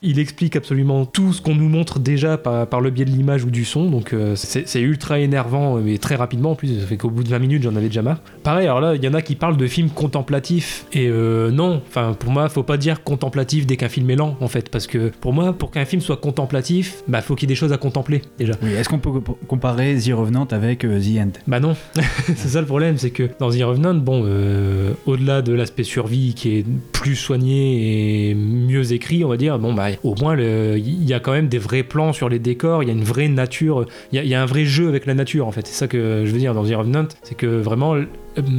[0.04, 3.44] Il explique absolument tout ce qu'on nous montre déjà par, par le biais de l'image
[3.44, 6.98] ou du son, donc euh, c'est ultra énervant, mais très rapidement en plus, ça fait
[6.98, 8.20] qu'au bout de 20 minutes j'en avais déjà marre.
[8.42, 11.84] Pareil, alors là, il y en a qui parlent de films contemplatifs, et euh, non,
[11.88, 14.88] enfin pour moi, faut pas dire contemplatif dès qu'un film est lent en fait, parce
[14.88, 17.72] que pour moi, pour qu'un film soit contemplatif, bah faut qu'il y ait des choses
[17.74, 18.54] à contempler déjà.
[18.64, 21.32] Oui, Est-ce qu'on peut co- comparer The Revenant avec euh, The End?
[21.46, 21.76] Bah non,
[22.26, 26.34] c'est ça le problème, c'est que dans The Revenant, bon, euh, au-delà de l'aspect survie
[26.34, 31.04] qui est plus soigné et mieux écrit, on va dire, bon bah au moins il
[31.04, 33.28] y a quand même des vrais plans sur les décors, il y a une vraie
[33.28, 35.68] nature, il y y a un vrai jeu avec la nature en fait.
[35.68, 37.96] C'est ça que je veux dire dans The Revenant, c'est que vraiment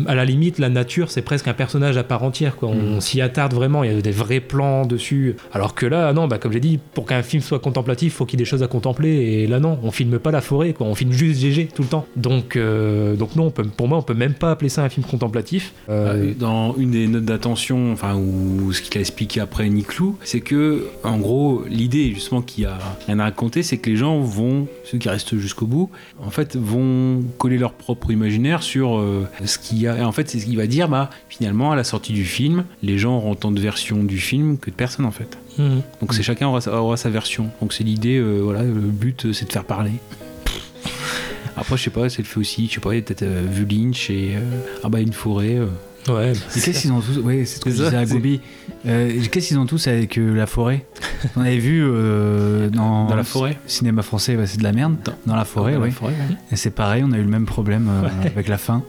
[0.06, 2.68] à la limite la nature c'est presque un personnage à part entière quoi.
[2.68, 5.36] On, s'y attarde vraiment, il y a des vrais plans dessus.
[5.52, 8.38] Alors que là non, bah comme j'ai dit, pour qu'un film soit contemplatif, faut qu'il
[8.38, 10.86] y ait des choses à contempler et là non, on filme pas la forêt quoi,
[10.86, 12.06] on filme juste GG tout le temps.
[12.16, 14.88] Donc euh, donc non, on peut- pour moi on peut même pas appeler ça un
[14.88, 15.72] film contemplatif.
[15.88, 19.96] Euh, Euh, Dans une des notes d'attention, enfin, ou ce qu'il a expliqué après Nick
[19.96, 23.88] Lou, c'est que, en gros, l'idée justement qu'il y a rien à raconter, c'est que
[23.90, 25.90] les gens vont, ceux qui restent jusqu'au bout,
[26.22, 29.96] en fait, vont coller leur propre imaginaire sur euh, ce qu'il y a.
[29.96, 32.64] Et en fait, c'est ce qu'il va dire, bah, finalement, à la sortie du film,
[32.82, 35.38] les gens auront tant de versions du film que de personnes, en fait.
[35.56, 35.80] mhm.
[36.02, 37.48] Donc c'est chacun aura sa, aura sa version.
[37.62, 39.92] Donc c'est l'idée, euh, voilà, le but euh, c'est de faire parler.
[41.56, 44.10] Après, je sais pas, c'est le fait aussi, je sais pas, peut-être euh, vu Lynch
[44.10, 44.34] et
[44.84, 45.58] ah bah une forêt.
[46.08, 48.14] Ouais, qu'est-ce qu'ils ont tous Ouais, c'est ce que je C'est ça, disais à c'est-
[48.14, 48.40] Gobi.
[48.86, 50.84] Euh, qu'est-ce qu'ils ont tous avec euh, la forêt?
[51.36, 54.72] On avait vu euh, dans, Dans la forêt le cinéma français, bah, c'est de la
[54.72, 54.96] merde.
[55.26, 55.90] Dans, la forêt, oui.
[56.02, 56.12] ouais.
[56.50, 58.82] Et c'est pareil, on a eu le même problème euh, avec la fin.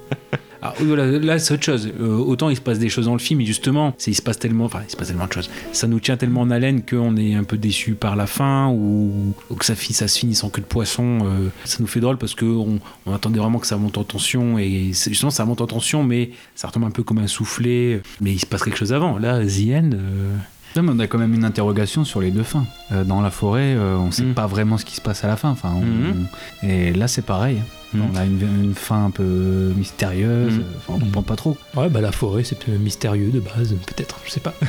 [0.65, 1.89] Ah, voilà, là c'est autre chose.
[1.99, 4.39] Euh, autant il se passe des choses dans le film, et justement, il se passe
[4.39, 5.49] tellement, enfin il se passe tellement de choses.
[5.73, 9.33] Ça nous tient tellement en haleine qu'on est un peu déçu par la fin ou,
[9.49, 11.19] ou que ça, se finit sans queue de poisson.
[11.25, 14.05] euh, ça nous fait drôle parce que on, on attendait vraiment que ça monte en
[14.05, 18.01] tension et justement ça monte en tension, mais ça retombe un peu comme un soufflet.
[18.21, 19.17] Mais il se passe quelque chose avant.
[19.17, 19.89] Là, The End.
[19.93, 20.35] euh,
[20.77, 22.65] Non, mais on a quand même une interrogation sur les deux fins.
[22.93, 24.33] Euh, dans la forêt, euh, on sait Mm.
[24.33, 25.49] pas vraiment ce qui se passe à la fin.
[25.49, 26.27] Enfin, on- Mhm.
[26.63, 27.57] Et là, c'est pareil.
[27.93, 28.01] Mm.
[28.11, 30.59] On a une, une fin un peu mystérieuse.
[30.59, 30.63] Mm.
[30.77, 31.57] Enfin, on comprend pas trop.
[31.75, 34.53] Ouais, bah la forêt, c'est euh, mystérieux de base, peut-être, je sais pas.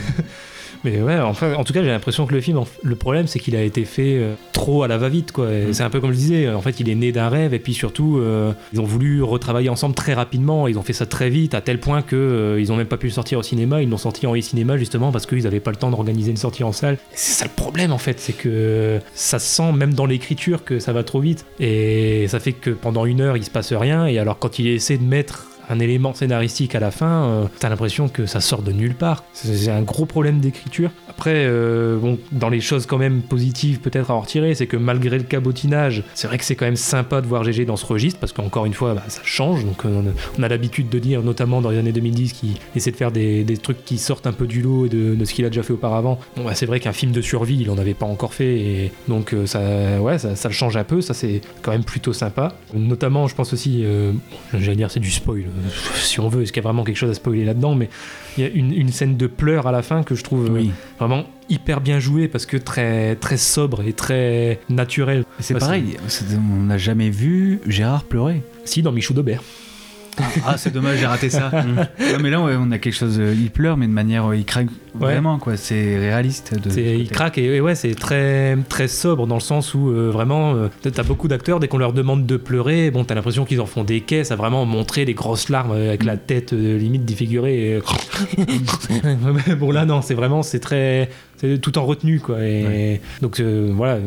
[0.85, 3.57] Mais ouais, enfin, en tout cas, j'ai l'impression que le film, le problème, c'est qu'il
[3.57, 5.47] a été fait euh, trop à la va-vite, quoi.
[5.47, 5.73] Mm.
[5.73, 7.73] C'est un peu comme je disais, en fait, il est né d'un rêve, et puis
[7.73, 11.55] surtout, euh, ils ont voulu retravailler ensemble très rapidement, ils ont fait ça très vite,
[11.55, 13.89] à tel point que euh, ils ont même pas pu le sortir au cinéma, ils
[13.89, 16.73] l'ont sorti en e-cinéma justement parce qu'ils avaient pas le temps d'organiser une sortie en
[16.73, 16.99] salle.
[17.15, 20.79] C'est ça le problème, en fait, c'est que ça se sent même dans l'écriture que
[20.79, 24.07] ça va trop vite, et ça fait que pendant une heure, il se passe rien,
[24.07, 27.69] et alors quand il essaie de mettre un élément scénaristique à la fin, euh, t'as
[27.69, 29.25] l'impression que ça sort de nulle part.
[29.33, 30.91] C'est un gros problème d'écriture.
[31.09, 34.77] Après, euh, bon, dans les choses quand même positives peut-être à en retirer, c'est que
[34.77, 37.87] malgré le cabotinage, c'est vrai que c'est quand même sympa de voir GG dans ce
[37.87, 39.65] registre, parce qu'encore une fois, bah, ça change.
[39.65, 40.03] Donc euh,
[40.39, 43.45] on a, l'habitude de dire, notamment dans les années 2010, qu'il essaie de faire des,
[43.63, 46.19] trucs qui sortent un peu du lot et de, ce qu'il a déjà fait auparavant.
[46.37, 49.35] Bah, c'est vrai qu'un film de survie, il en avait pas encore fait, et donc
[49.47, 49.61] ça,
[50.01, 52.55] ouais, ça, le change un peu, ça c'est quand même plutôt sympa.
[52.75, 54.13] Notamment, je pense aussi, euh,
[54.53, 55.45] j'allais dire c'est du spoil,
[55.95, 57.89] si on veut, est-ce qu'il y a vraiment quelque chose à spoiler là-dedans, mais
[58.37, 60.51] il y a une, une scène de pleurs à la fin que je trouve euh,
[60.53, 60.71] Oui.
[60.99, 65.25] vraiment hyper bien jouée parce que très, très sobre et très naturelle.
[65.41, 65.97] C'est pareil,
[66.37, 68.43] on n'a jamais vu Gérard pleurer.
[68.65, 69.43] Si, dans Michou d'Aubert.
[70.47, 71.51] Ah, c'est dommage, j'ai raté ça.
[71.99, 73.19] Ouais, mais là, ouais, on a quelque chose.
[73.19, 74.27] euh, Il pleure, mais de manière.
[74.31, 75.57] euh, Il craque vraiment, quoi.
[75.57, 76.55] C'est réaliste.
[76.59, 79.75] De C'est- ce il craque et, et ouais, c'est très, très sobre dans le sens
[79.75, 83.15] où euh, vraiment, euh, t'as beaucoup d'acteurs, dès qu'on leur demande de pleurer, bon, t'as
[83.15, 86.53] l'impression qu'ils en font des caisses à vraiment montrer des grosses larmes avec la tête
[86.53, 87.79] euh, limite défigurée.
[87.79, 87.83] et-
[89.59, 91.09] bon, là, non, c'est vraiment, c'est très.
[91.61, 92.43] Tout en retenue, quoi.
[92.43, 93.99] Et donc, euh, voilà,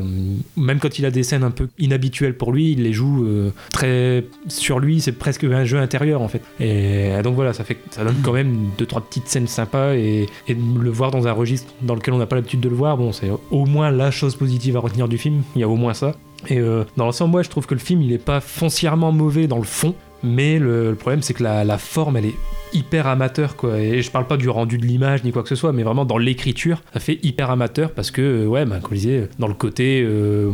[0.56, 3.52] même quand il a des scènes un peu inhabituelles pour lui, il les joue euh,
[3.72, 4.26] très.
[4.48, 6.42] Sur lui, c'est presque un jeu intérieur, en fait.
[6.60, 9.94] Et euh, donc, voilà, ça, fait, ça donne quand même deux, trois petites scènes sympas
[9.94, 12.76] et, et le voir dans un registre dans lequel on n'a pas l'habitude de le
[12.76, 15.44] voir, bon, c'est au moins la chose positive à retenir du film.
[15.56, 16.16] Il y a au moins ça.
[16.48, 19.48] Et euh, dans l'ensemble, moi, je trouve que le film, il est pas foncièrement mauvais
[19.48, 19.96] dans le fond.
[20.24, 22.36] Mais le, le problème, c'est que la, la forme, elle est
[22.74, 23.80] hyper amateur, quoi.
[23.80, 26.05] Et je parle pas du rendu de l'image ni quoi que ce soit, mais vraiment
[26.05, 29.47] dans l'écriture, ça fait hyper amateur parce que, euh, ouais, bah, comme je disais, dans
[29.47, 30.49] le côté, euh,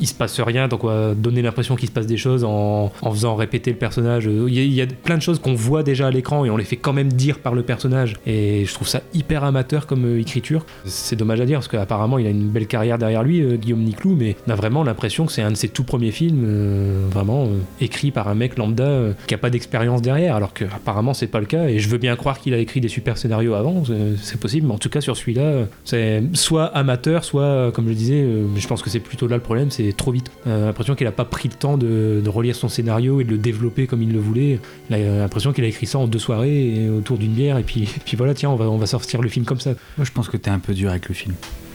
[0.00, 2.92] il se passe rien, donc on va donner l'impression qu'il se passe des choses en,
[3.02, 4.24] en faisant répéter le personnage.
[4.26, 6.50] Il y, a- il y a plein de choses qu'on voit déjà à l'écran et
[6.50, 8.14] on les fait quand même dire par le personnage.
[8.26, 10.64] Et je trouve ça hyper amateur comme euh, écriture.
[10.84, 13.82] C'est dommage à dire parce qu'apparemment, il a une belle carrière derrière lui, euh, Guillaume
[13.82, 16.44] Niclou, mais on a vraiment l'impression que c'est un de ses tout premiers films,
[17.10, 17.48] vraiment
[17.80, 21.40] écrit par un mec lambda qui a pas d'expérience derrière, alors que apparemment c'est pas
[21.40, 21.66] le cas.
[21.66, 23.92] Et je veux bien croire qu'il a écrit des super scénarios avant, c'est-
[24.22, 27.86] c'est possible, mais en tout cas sur celui-là, euh, c'est soit amateur, soit, euh, comme
[27.86, 30.30] je le disais, euh, je pense que c'est plutôt là le problème, c'est trop vite.
[30.46, 33.30] Euh, l'impression qu'il a pas pris le temps de, de relire son scénario et de
[33.30, 34.60] le développer comme il le voulait.
[34.92, 37.88] Euh, l'impression qu'il a écrit ça en deux soirées et autour d'une bière, et puis,
[38.04, 39.70] puis voilà, tiens, on va, on va sortir le film comme ça.
[39.96, 41.34] Moi, je pense que t'es un peu dur avec le film.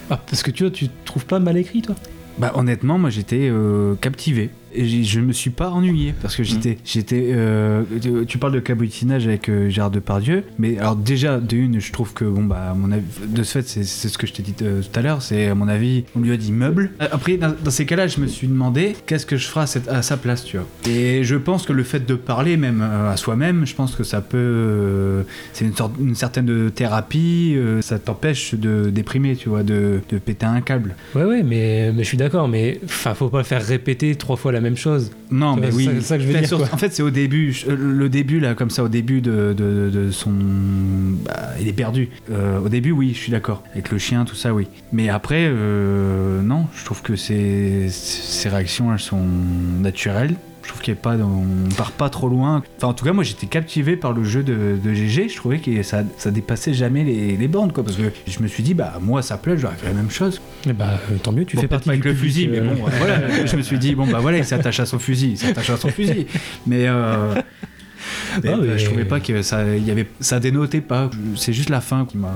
[0.09, 1.95] Ah, parce que tu vois, tu trouves pas mal écrit, toi?
[2.39, 4.49] Bah honnêtement, moi j'étais euh, captivé.
[4.76, 7.30] Et je me suis pas ennuyé parce que j'étais, j'étais.
[7.34, 7.84] euh,
[8.28, 12.13] tu- parles de cabotinage avec euh, Gérard Depardieu, mais alors déjà de une, je trouve
[12.13, 14.55] que bon bah à mon avis, de ce fait, c'est, ce que je t'ai dit
[14.63, 16.91] euh, tout à l'heure, c'est à mon avis, on lui a dit meuble.
[17.01, 19.67] Euh, Après, dans, dans ces cas-là, je me suis demandé qu'est-ce que je ferais à,
[19.67, 20.67] cette- à sa place, tu vois.
[20.89, 24.19] Et je pense que le fait de parler même à soi-même, je pense que ça
[24.21, 29.99] peut, c'est une sorte, une certaine de thérapie, ça t'empêche de déprimer, tu vois, de,
[30.09, 30.95] de péter un câble.
[31.15, 34.51] Ouais, ouais, mais, mais je suis d'accord, mais enfin, faut pas faire répéter trois fois
[34.51, 35.11] la même chose.
[35.32, 35.86] Non, mais oui.
[35.86, 36.70] c'est ça- c'est ça que je veux Enfin, dire, sur- quoi.
[36.74, 39.89] En fait, c'est au début, je- le début là, comme ça, au début de, de,
[39.91, 40.32] de son,
[41.26, 42.09] bah, il est perdu.
[42.32, 43.64] Euh, au début, oui, je suis d'accord.
[43.74, 44.68] Avec le chien, tout ça, oui.
[44.91, 49.26] Mais après, euh, non, je trouve que ses, ses réactions, elles sont
[49.82, 50.36] naturelles.
[50.64, 52.64] Je trouve qu'il pas, on part pas trop loin.
[52.78, 55.28] Enfin, en tout cas, moi, j'étais captivé par le jeu de, de GG.
[55.30, 57.84] Je trouvais que ça, ça dépassait jamais les, les bornes, quoi.
[57.84, 60.41] Parce que je me suis dit, bah, moi, ça plaît, j'aurais fait la même chose.
[60.68, 62.74] Et bah, euh, tant mieux, tu Bon, fais partie avec du le fusil, mais euh,
[62.76, 63.45] bon, voilà.
[63.45, 65.76] je me suis dit, bon, bah voilà, il s'attache à son fusil, il s'attache à
[65.78, 66.28] son fusil.
[66.66, 67.34] Mais, euh,
[68.41, 71.09] mais, Ah, euh, mais- je trouvais pas que ça, y avait, ça dénotait pas.
[71.36, 72.34] C'est juste la fin qui m'a.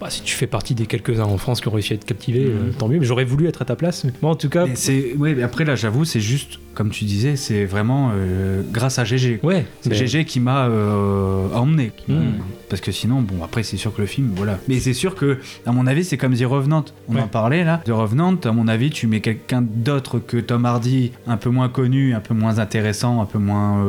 [0.00, 2.44] Bah, si tu fais partie des quelques-uns en France qui ont réussi à être captivés,
[2.46, 2.50] Mhm.
[2.50, 2.98] euh, tant mieux.
[2.98, 4.04] Mais j'aurais voulu être à ta place.
[4.20, 7.36] Moi, en tout cas, c'est, ouais, mais après là, j'avoue, c'est juste, comme tu disais,
[7.36, 9.38] c'est vraiment euh, grâce à GG.
[9.44, 11.92] ouais, C'est mais- GG qui m'a euh, emmené.
[11.96, 12.32] qui Mm.
[12.68, 14.58] Parce que sinon, bon, après, c'est sûr que le film, voilà.
[14.66, 16.84] Mais c'est sûr que, à mon avis, c'est comme The Revenant.
[17.08, 17.20] On Ouais.
[17.20, 17.80] en parlait là.
[17.84, 21.68] The Revenant, à mon avis, tu mets quelqu'un d'autre que Tom Hardy, un peu moins
[21.68, 23.84] connu, un peu moins intéressant, un peu moins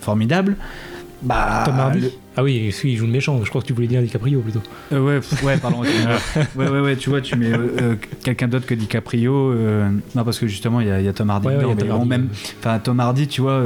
[0.00, 0.56] formidable.
[1.22, 1.62] Bah.
[1.66, 3.42] Tom Hardy le- Ah oui, il joue le méchant.
[3.42, 4.60] Je crois que tu voulais dire DiCaprio plutôt.
[4.92, 5.80] Euh, ouais, ouais, pardon.
[6.56, 9.52] ouais, ouais, ouais, tu vois, tu mets euh, euh, quelqu'un d'autre que DiCaprio.
[9.52, 11.60] euh, non, parce que justement, il y, a- il y a Tom Hardy Ouais, ouais,
[11.62, 12.28] dedans, il y a mais Tom bon, même,
[12.60, 13.62] enfin, Tom Hardy, tu vois,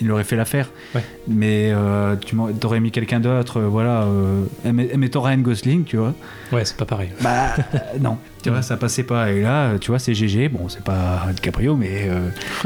[0.00, 0.68] il aurait fait l'affaire.
[0.94, 1.02] Ouais.
[1.28, 1.72] Mais
[2.26, 4.06] tu t'aurais mis quelqu'un d'autre, voilà.
[4.64, 6.14] Mais- mettons Ryan Gosling, tu vois.
[6.52, 7.08] Ouais, c'est pas pareil.
[7.22, 7.54] Bah,
[8.00, 8.18] non.
[8.44, 9.30] Tu vois, ça passait pas.
[9.32, 10.50] Et là, tu vois, c'est GG.
[10.50, 12.10] Bon, c'est pas DiCaprio, mais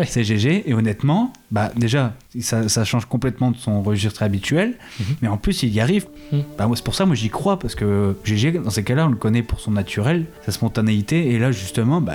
[0.09, 0.64] c'est GG.
[0.68, 4.74] Et honnêtement, bah, déjà, ça, ça change complètement de son registre habituel.
[4.99, 5.07] Mhm.
[5.22, 6.06] Mais en plus, il y arrive.
[6.32, 6.42] Mhm.
[6.56, 7.58] Bah, moi, c'est pour ça, moi, j'y crois.
[7.58, 11.32] Parce que GG, dans ces cas-là, on le connaît pour son naturel, sa spontanéité.
[11.32, 12.14] Et là, justement, bah,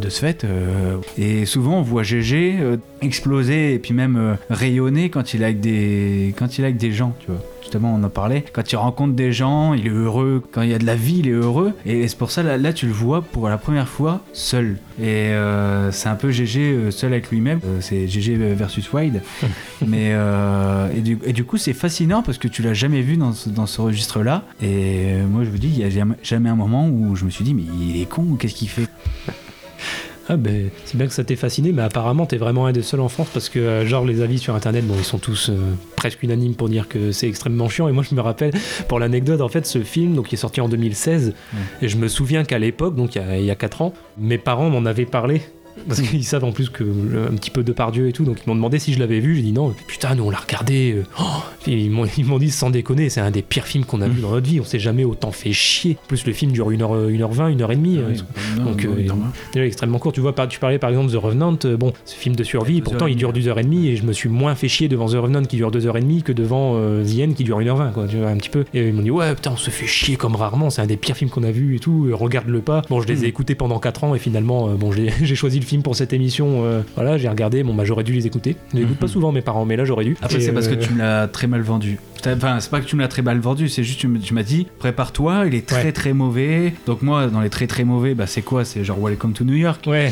[0.00, 0.44] de ce fait.
[0.44, 5.42] euh, et souvent, on voit GG euh, exploser et puis même euh, rayonner quand il
[5.42, 7.40] est avec des, quand il est avec des gens, tu vois.
[7.64, 8.44] Justement, on en parlait.
[8.52, 10.42] Quand il rencontre des gens, il est heureux.
[10.52, 11.72] Quand il y a de la vie, il est heureux.
[11.86, 14.76] Et c'est pour ça, là, là, tu le vois pour la première fois seul.
[15.00, 17.60] Et euh, c'est un peu GG euh, seul avec lui-même.
[17.64, 19.22] Euh, c'est GG versus Wide.
[19.86, 23.16] Mais euh, et, du, et du coup, c'est fascinant parce que tu l'as jamais vu
[23.16, 24.42] dans ce, dans ce registre-là.
[24.62, 27.30] Et moi, je vous dis, il y a jamais, jamais un moment où je me
[27.30, 28.88] suis dit, mais il est con, qu'est-ce qu'il fait?
[30.26, 33.00] Ah ben, c'est bien que ça t'ait fasciné, mais apparemment t'es vraiment un des seuls
[33.00, 35.54] en France parce que euh, genre les avis sur internet, bon ils sont tous euh,
[35.96, 37.88] presque unanimes pour dire que c'est extrêmement chiant.
[37.88, 38.52] Et moi je me rappelle
[38.88, 41.34] pour l'anecdote en fait ce film donc qui est sorti en 2016
[41.82, 43.92] et je me souviens qu'à l'époque donc il y a- il y, a 4 ans,
[44.16, 45.42] mes parents m'en avaient parlé.
[45.88, 48.38] Parce qu'ils savent en plus que euh, un petit peu de Pardieu et tout, donc
[48.44, 49.36] ils m'ont demandé si je l'avais vu.
[49.36, 50.92] J'ai dit non, putain, nous on l'a regardé.
[50.96, 51.24] euh, oh
[51.66, 54.20] ils m'ont ils m'ont dit sans déconner, c'est un des pires films qu'on a vu
[54.20, 54.60] dans notre vie.
[54.60, 55.96] On s'est jamais autant fait chier.
[56.04, 58.24] En plus le film dure 1h, 1h20, 1h30.
[58.64, 59.08] Donc, euh,
[59.52, 60.12] Déjà extrêmement court.
[60.12, 61.58] Tu vois, tu parlais par exemple de The Revenant.
[61.64, 64.54] euh, bon, ce film de survie, pourtant il dure 2h30 et je me suis moins
[64.54, 67.58] fait chier devant The Revenant qui dure 2h30 que devant euh, The End qui dure
[67.60, 68.06] 1h20, quoi.
[68.06, 68.64] Tu vois, un petit peu.
[68.74, 70.70] Et ils m'ont dit, ouais, putain, on se fait chier comme rarement.
[70.70, 72.06] C'est un des pires films qu'on a vu et tout.
[72.08, 72.82] euh, Regarde-le pas.
[72.88, 75.60] Bon, je les ai écoutés pendant 4 ans et finalement, euh, bon, j'ai j'ai choisi
[75.64, 76.64] le film pour cette émission.
[76.64, 77.62] euh, voilà, j'ai regardé.
[77.62, 78.56] Bon, bah, j'aurais dû les écouter.
[78.72, 80.16] Je les écoute pas souvent, mes parents, mais là, j'aurais dû.
[80.22, 81.98] Après, c'est parce que euh, tu me l'as très mal vendu.
[82.26, 84.32] Enfin, c'est pas que tu me l'as très mal vendu, c'est juste tu me- tu
[84.32, 85.92] m'as dit, prépare-toi, il est très Ouais.
[85.92, 86.72] très mauvais.
[86.86, 88.64] Donc moi, dans les très très mauvais, bah c'est quoi?
[88.64, 89.84] C'est genre Welcome to New York.
[89.86, 90.10] Ouais,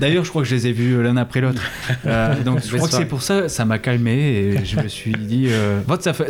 [0.00, 1.62] D'ailleurs, je crois que je les ai vus l'un après l'autre.
[2.06, 5.12] Euh, donc je crois que c'est pour ça, ça m'a calmé et je me suis
[5.12, 5.80] dit, euh...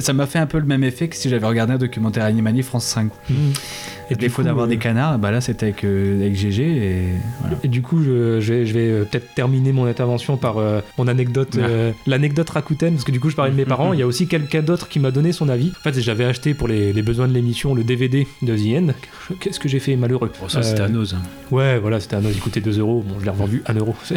[0.00, 2.62] ça m'a fait un peu le même effet que si j'avais regardé un documentaire Animanier
[2.62, 3.10] France 5.
[3.30, 3.34] Et
[4.10, 7.04] Et défaut d'avoir euh, des canards, bah là c'était avec, euh, avec GG et
[7.40, 7.56] voilà.
[7.62, 10.56] Et du coup, je, je vais, je vais, euh, peut-être terminer mon intervention par
[10.98, 11.92] mon anecdote, Ah.
[12.06, 13.92] l'anecdote Rakuten, parce que du coup, je parlais de mes parents.
[13.92, 15.72] Il y a aussi quelqu'un d'autre qui m'a donné son avis.
[15.80, 18.92] En fait, j'avais acheté pour les, les besoins de l'émission le DVD de The End.
[19.40, 20.30] Qu'est-ce que j'ai fait malheureux?
[20.40, 21.16] Bon, ça, c'était à Nose.
[21.50, 23.04] Ouais, voilà, c'était os, il coûtait 2 euros.
[23.06, 23.94] Bon, je l'ai revendu 1 euro.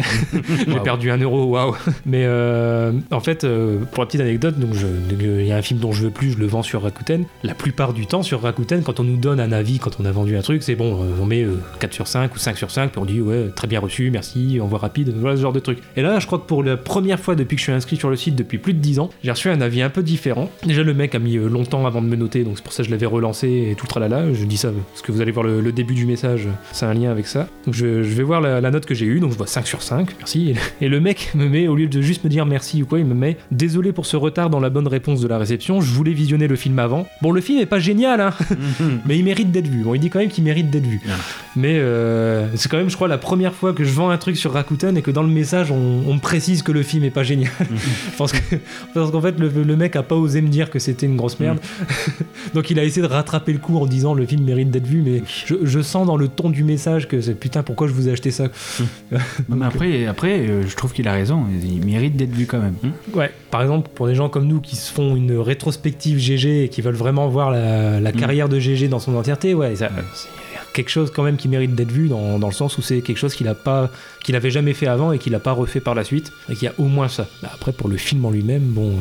[0.66, 1.74] J'ai perdu 1 euro, waouh.
[2.06, 4.70] Mais euh, en fait, euh, pour la petite anecdote, donc
[5.20, 7.24] il y a un film dont je veux plus, je le vends sur Rakuten.
[7.42, 10.12] La plupart du temps, sur Rakuten, quand on nous donne un avis, quand on a
[10.12, 12.70] vendu un truc, c'est bon, euh, on met euh, 4 sur 5 ou 5 sur
[12.70, 15.60] 5, puis on dit ouais, très bien reçu, merci, envoi rapide, voilà ce genre de
[15.60, 15.78] truc.
[15.94, 18.08] Et là, je crois que pour la première fois depuis que je suis inscrit sur
[18.08, 20.50] le site, depuis plus de 10 ans, j'ai reçu un avis un peu différent.
[20.64, 22.82] Déjà, le mec a mis euh, longtemps avant de me noter, donc c'est pour ça
[22.82, 24.32] que je l'avais relancé et tout le tralala.
[24.32, 27.10] Je dis ça parce que vous allez voir le, début du message, c'est un lien
[27.10, 27.48] avec ça.
[27.66, 29.82] Donc je, vais voir la, note que j'ai j'ai eu, donc je vois 5 sur
[29.82, 30.54] 5, merci.
[30.80, 33.04] Et le mec me met, au lieu de juste me dire merci ou quoi, il
[33.04, 36.12] me met désolé pour ce retard dans la bonne réponse de la réception, je voulais
[36.12, 37.06] visionner le film avant.
[37.20, 38.30] Bon, le film est pas génial, hein,
[39.06, 39.73] mais il mérite d'être vu.
[39.82, 41.00] Bon, il dit quand même qu'il mérite d'être vu.
[41.56, 44.36] Mais euh, c'est quand même, je crois, la première fois que je vends un truc
[44.36, 47.10] sur Rakuten et que dans le message, on, on me précise que le film est
[47.10, 47.50] pas génial.
[48.18, 48.56] parce que-
[48.94, 51.40] parce qu'en fait, le, le mec a pas osé me dire que c'était une grosse
[51.40, 51.58] merde.
[52.54, 55.02] Donc il a essayé de rattraper le coup en disant le film mérite d'être vu,
[55.02, 58.08] mais je, je sens dans le ton du message que c'est putain, pourquoi je vous
[58.08, 58.44] ai acheté ça?
[59.48, 61.44] Non, mais après, après euh, je trouve qu'il a raison.
[61.62, 62.74] Il mérite d'être vu quand même.
[63.14, 66.68] Ouais, par exemple, pour des gens comme nous qui se font une rétrospective GG et
[66.68, 70.28] qui veulent vraiment voir la, la carrière de GG dans son entièreté, ouais, ça- c'est
[70.72, 73.16] quelque chose quand même qui mérite d'être vu dans, dans le sens où c'est quelque
[73.18, 73.90] chose qu'il a pas
[74.24, 76.64] qu'il avait jamais fait avant et qu'il a pas refait par la suite et qu'il
[76.64, 77.26] y a au moins ça.
[77.42, 78.94] Bah, après pour le film en lui-même, bon, euh,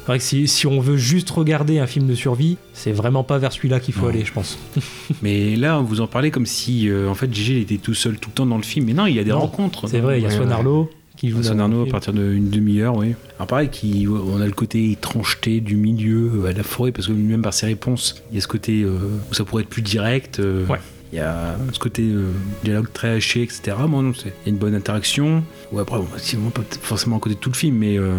[0.00, 3.22] c'est vrai que si, si on veut juste regarder un film de survie, c'est vraiment
[3.22, 4.58] pas vers celui-là qu'il faut aller, je pense.
[5.22, 8.30] Mais là, vous en parlez comme si, euh, en fait, Gégé était tout seul tout
[8.30, 8.86] le temps dans le film.
[8.86, 9.86] Mais non, il y a des Non, rencontres.
[9.88, 10.54] c'est vrai, il y a Ouais, Swan ouais.
[10.54, 10.90] Arlo
[11.20, 13.14] qui joue dans le Arlo à partir d'une demi-heure, oui.
[13.36, 17.06] Alors pareil, qui, on a le côté étrangeté du milieu, euh, à la forêt, parce
[17.08, 18.96] que lui-même par ses réponses, il y a ce côté euh,
[19.30, 20.40] où ça pourrait être plus direct.
[20.40, 20.78] euh, Ouais.
[21.12, 22.26] Il y a ce côté euh,
[22.62, 23.76] dialogue très haché, etc.
[23.88, 25.42] Bon, non, il y a une bonne interaction.
[25.72, 28.12] Ouais, après, bon, pas forcément à côté de tout le film, mais euh,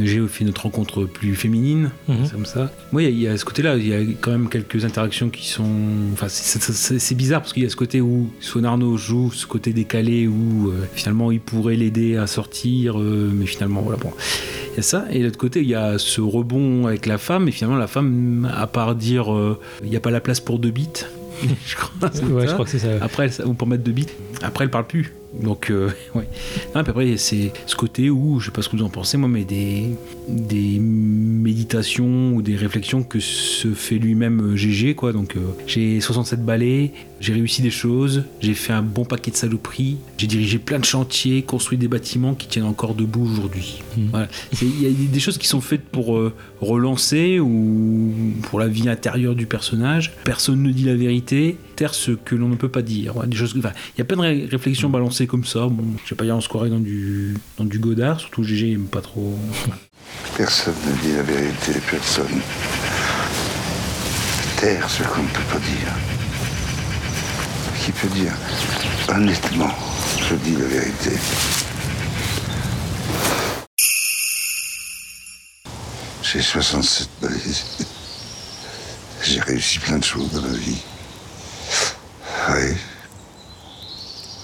[0.00, 2.70] j'ai fait notre rencontre plus féminine, c'est comme ça.
[2.92, 4.84] Moi, il y a- il y, a ce côté-là, il y a quand même quelques
[4.84, 5.66] interactions qui sont.
[6.12, 9.72] Enfin, c'est- bizarre parce qu'il y a ce côté où Swan Arnaud joue ce côté
[9.72, 14.12] décalé où euh, finalement il pourrait l'aider à sortir, mais finalement, voilà, bon.
[14.72, 15.04] Il y a ça.
[15.10, 17.88] Et de l'autre côté, il y a ce rebond avec la femme, et finalement, la
[17.88, 19.26] femme, à part dire
[19.82, 20.88] il n'y a pas la place pour deux bits,
[21.66, 22.10] je crois.
[22.12, 22.48] c'est Ouais, ça.
[22.48, 22.88] je crois que c'est ça.
[23.00, 24.06] Après, elle- ou pour mettre deux bits.
[24.42, 25.12] Après, elle parle plus.
[25.32, 26.26] Donc, euh, ouais.
[26.74, 29.16] Non, puis après, c'est ce côté où, je sais pas ce que vous en pensez,
[29.16, 29.84] moi, mais des,
[30.28, 35.12] des méditations ou des réflexions que se fait lui-même euh, GG, quoi.
[35.12, 39.36] Donc, euh, j'ai 67 balais, j'ai réussi des choses, j'ai fait un bon paquet de
[39.36, 43.82] saloperies, j'ai dirigé plein de chantiers, construit des bâtiments qui tiennent encore debout aujourd'hui.
[44.10, 44.28] Voilà.
[44.52, 48.12] C'est- Il y a des choses qui sont faites pour euh, relancer ou
[48.42, 50.12] pour la vie intérieure du personnage.
[50.24, 51.56] Personne ne dit la vérité,
[51.88, 53.14] ce que l'on ne peut pas dire.
[53.26, 55.60] Il y a plein de ré- réflexions balancées comme ça.
[55.68, 58.78] Bon, je sais pas, hier on se croirait dans du, dans du Godard, surtout GG
[58.90, 59.38] pas trop.
[60.36, 62.40] Personne ne dit la vérité, personne.
[64.58, 65.94] Taire ce qu'on ne peut pas dire.
[67.84, 68.32] Qui peut dire
[69.08, 69.72] honnêtement,
[70.28, 71.10] je dis la vérité.
[76.22, 77.64] J'ai 67 balises.
[79.22, 80.78] J'ai réussi plein de choses dans ma vie.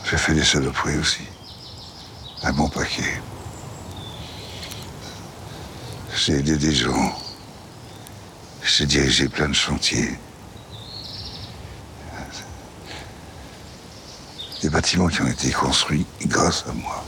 [0.09, 1.22] J'ai fait des saloperies aussi.
[2.42, 3.20] Un bon paquet.
[6.14, 7.18] J'ai aidé des gens.
[8.62, 10.18] J'ai dirigé plein de chantiers.
[14.62, 17.04] Des bâtiments qui ont été construits grâce à moi.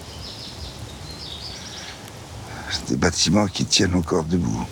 [2.88, 4.66] Des bâtiments qui tiennent encore debout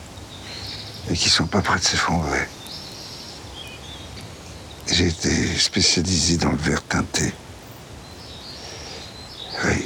[1.10, 2.48] et qui sont pas prêts de s'effondrer.
[4.96, 7.30] J'ai été spécialisé dans le verre teinté.
[9.62, 9.84] Oui,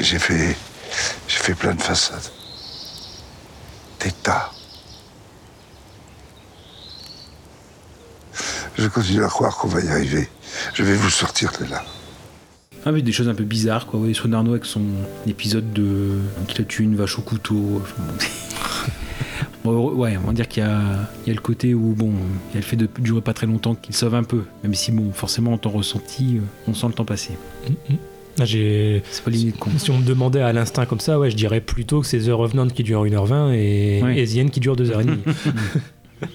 [0.00, 0.56] j'ai fait,
[1.28, 2.32] j'ai fait plein de façades.
[4.00, 4.50] Des tas.
[8.76, 10.28] Je continue à croire qu'on va y arriver.
[10.74, 11.84] Je vais vous sortir de là.
[12.84, 14.00] Ah, mais des choses un peu bizarres, quoi.
[14.00, 14.82] Ouais, Arnaud avec son
[15.28, 16.18] épisode de.
[16.48, 17.80] qui a tué une vache au couteau.
[17.96, 18.14] Bon.
[19.72, 20.80] Ouais, on va dire qu'il y a,
[21.24, 22.10] il y a le côté où, bon,
[22.50, 24.42] il y a le fait de durer pas très longtemps qu'il sauve un peu.
[24.62, 27.32] Même si, bon, forcément, en temps ressenti, euh, on sent le temps passer.
[28.44, 29.02] J'ai.
[29.24, 29.70] Pas limite con.
[29.78, 32.28] Si on me demandait à l'instinct comme ça, ouais, je dirais plutôt que c'est The
[32.30, 34.18] Revenant qui dure 1h20 et, Ouais.
[34.20, 35.18] et The End qui dure 2h30.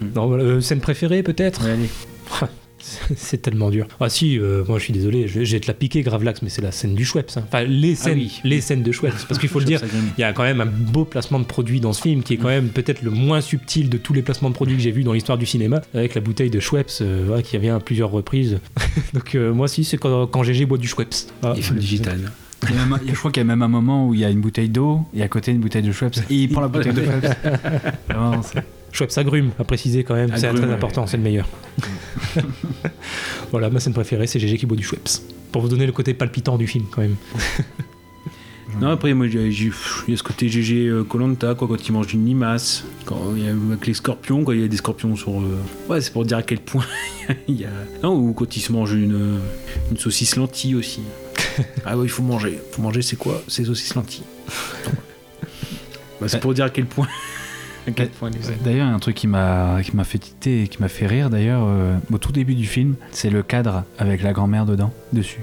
[0.14, 1.64] non, voilà, euh, scène préférée peut-être?
[1.64, 2.48] Ouais, allez.
[3.16, 3.86] C'est tellement dur.
[4.00, 6.48] Ah si, euh, moi je suis désolé, je, je vais te la piquer Gravelax, mais
[6.48, 7.30] c'est la scène du Schweppes.
[7.36, 7.42] hein.
[7.46, 8.40] Enfin, les scènes, oui.
[8.44, 9.14] les scènes de Schweppes.
[9.28, 9.80] Parce qu'il faut le dire,
[10.16, 12.36] il y a quand même un beau placement de produit dans ce film qui est
[12.36, 15.04] quand même peut-être le moins subtil de tous les placements de produits que j'ai vus
[15.04, 18.10] dans l'histoire du cinéma, avec la bouteille de Schweppes euh, voilà, qui revient à plusieurs
[18.10, 18.58] reprises.
[19.14, 21.14] Donc euh, moi si, c'est quand, quand GG boit du Schweppes.
[21.42, 22.30] Ah, digital.
[22.68, 23.68] Il y a même un- il y a- je crois qu'il y a même un
[23.68, 26.16] moment où il y a une bouteille d'eau et à côté une bouteille de Schweppes
[26.28, 27.36] et il prend la bouteille de Schweppes.
[28.08, 30.72] Vraiment, c'est- Schweppes agrume, à préciser quand même, c'est très ouais.
[30.72, 31.48] important, c'est le meilleur.
[33.50, 35.08] voilà, ma scène préférée, c'est GG qui boit du Schweppes.
[35.52, 37.16] Pour vous donner le côté palpitant du film quand même.
[38.80, 42.26] Non, après, moi, il y a ce côté GG Colanta, quoi, quand il mange une
[42.26, 45.40] limace, quand il y a, avec les scorpions, quand il y a des scorpions sur.
[45.40, 45.58] euh,
[45.88, 46.84] Ouais, c'est pour dire à quel point
[47.48, 47.70] il y a.
[48.02, 49.40] Non, ou quand il se mange une,
[49.90, 51.00] une saucisse lentille aussi.
[51.86, 52.58] ah ouais, il faut manger.
[52.70, 53.42] Il faut manger, c'est quoi?
[53.48, 54.24] C'est saucisse lentille.
[56.20, 57.08] Bah, c'est pour dire à quel point.
[57.88, 60.80] À quel point les- D'ailleurs, un truc qui m'a qui m'a fait titer et qui
[60.80, 64.32] m'a fait rire d'ailleurs euh, au tout début du film, c'est le cadre avec la
[64.32, 65.40] grand-mère dedans, dessus.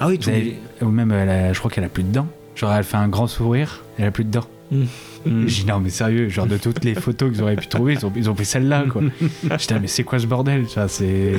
[0.00, 2.28] Ah oui, tout avez- Ou même, elle a- je crois qu'elle a plus de dents.
[2.54, 4.46] Genre, elle fait un grand sourire, elle a plus de dents.
[4.70, 4.84] Mm.
[5.46, 8.06] J'ai dit, non, mais sérieux, genre de toutes les photos qu'ils auraient pu trouver, ils
[8.06, 9.02] ont, ils ont pris celle-là, quoi.
[9.58, 11.34] J'étais, ah, mais c'est quoi ce bordel ça, c'est...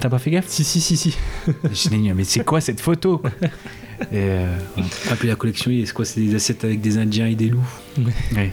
[0.00, 0.48] T'as pas fait gaffe?
[0.48, 1.16] Si, si, si, si.
[1.72, 3.22] J'ai dit, mais c'est quoi cette photo
[4.12, 4.46] Et euh.
[5.10, 7.68] Ah, puis la collection, c'est quoi C'est des assiettes avec des Indiens et des loups?
[8.34, 8.52] Ouais.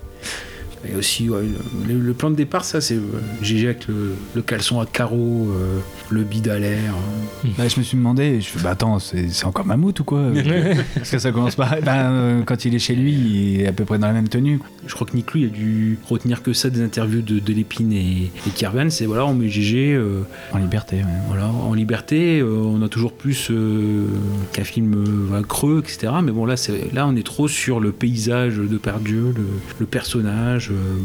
[0.89, 1.43] Et aussi, ouais,
[1.87, 3.01] le, le plan de départ, ça, c'est euh,
[3.41, 5.79] GG avec le, le caleçon à carreaux, euh,
[6.09, 6.93] le bide à l'air.
[6.95, 7.47] hein.
[7.57, 10.23] Bah, je me suis demandé, je fais, bah attends, c'est encore Mammouth ou quoi
[10.95, 11.75] Parce que ça commence par.
[11.81, 14.27] Bah, euh, quand il est chez lui, il est à peu près dans la même
[14.27, 14.59] tenue.
[14.87, 17.53] Je crois que Nick Lou, il a dû retenir que ça des interviews de, de
[17.53, 18.89] Lépine et, et Kervan.
[18.89, 20.21] C'est voilà, on met GG euh,
[20.51, 21.03] En liberté, ouais.
[21.27, 22.39] voilà, en liberté.
[22.39, 24.05] euh, on a toujours plus euh,
[24.53, 26.13] qu'un film euh, voilà, creux, etc.
[26.23, 29.45] Mais bon, là, c'est- là, on est trop sur le paysage de Perdieu, le,
[29.79, 30.70] le personnage.
[30.71, 30.97] Euh,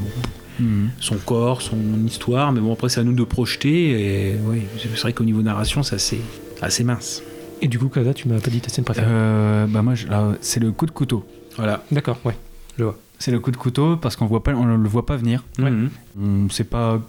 [0.59, 0.67] bon,
[1.01, 4.89] son corps, son histoire, mais bon après c'est à nous de projeter et oui, c'est
[5.01, 6.21] vrai qu'au niveau narration c'est assez,
[6.63, 7.23] assez mince.
[7.63, 10.07] Et du coup, Kaza, tu m'as pas dit ta scène préférée Euh, bah, moi, je-
[10.09, 11.25] là, c'est le coup de couteau.
[11.57, 11.83] Voilà.
[11.91, 12.37] D'accord, ouais.
[12.79, 12.99] Je vois.
[13.19, 15.43] C'est le coup de couteau parce qu'on voit pas, on le voit pas venir.
[15.59, 17.01] On sait pas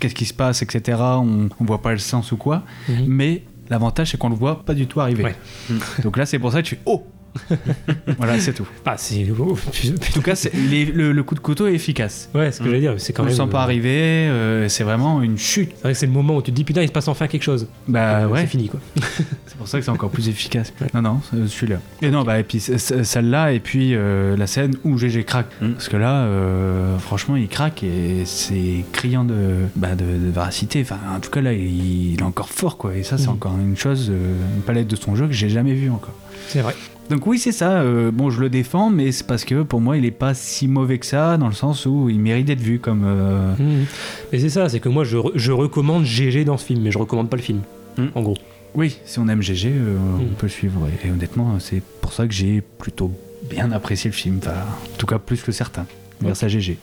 [0.00, 0.98] qu'est-ce qui se passe, etc.
[1.00, 2.64] On, on voit pas le sens ou quoi.
[2.88, 3.04] Mhm.
[3.06, 5.22] Mais l'avantage, c'est qu'on le voit pas du tout arriver.
[5.22, 5.36] Ouais.
[6.02, 7.06] Donc là, c'est pour ça que tu fais Oh
[8.18, 8.66] Voilà, c'est tout.
[8.86, 9.26] Ah, c'est.
[9.38, 12.28] oh, En tout cas, c'est- les- le, le coup de couteau est efficace.
[12.34, 13.36] Ouais, ce que j'allais dire, c'est quand on le même.
[13.46, 15.72] sent pas euh, arriver, euh, c'est vraiment une chute.
[15.76, 17.26] C'est vrai que c'est le moment où tu te dis putain, il se passe enfin
[17.26, 17.66] quelque chose.
[17.88, 18.80] Bah Euh, ouais, C'est fini quoi.
[19.46, 20.72] c'est pour ça que c'est encore plus efficace.
[20.94, 21.80] Non, non, c'est celui-là.
[22.02, 25.48] Et non, bah, et puis celle-là, et puis euh, la scène où GG craque.
[25.60, 25.72] Mm.
[25.72, 29.34] Parce que là, euh, franchement, il craque et c'est criant de,
[29.76, 30.82] bah, de, de véracité.
[30.82, 32.94] Enfin, en tout cas, là, il, il est encore fort, quoi.
[32.96, 33.30] Et ça, c'est Mm.
[33.30, 36.14] encore une chose, euh, une palette de son jeu que j'ai jamais vue encore.
[36.48, 36.74] C'est vrai.
[37.10, 37.80] Donc oui, c'est ça.
[37.80, 40.68] euh, bon, je le défends, mais c'est parce que pour moi, il est pas si
[40.68, 43.02] mauvais que ça, dans le sens où il mérite d'être vu comme.
[43.04, 43.84] euh, Mhm.
[44.32, 46.90] Mais c'est ça, c'est que moi je, re- je recommande GG dans ce film, mais
[46.90, 47.60] je recommande pas le film.
[47.98, 48.10] Mhm.
[48.14, 48.36] En gros.
[48.74, 50.26] Oui, si on aime GG, euh, on Mm.
[50.38, 50.88] peut le suivre.
[51.04, 53.12] Et, et honnêtement, c'est pour ça que j'ai plutôt
[53.48, 54.38] bien apprécié le film.
[54.38, 55.86] Enfin, en tout cas, plus que certains.
[56.22, 56.78] Grâce à GG.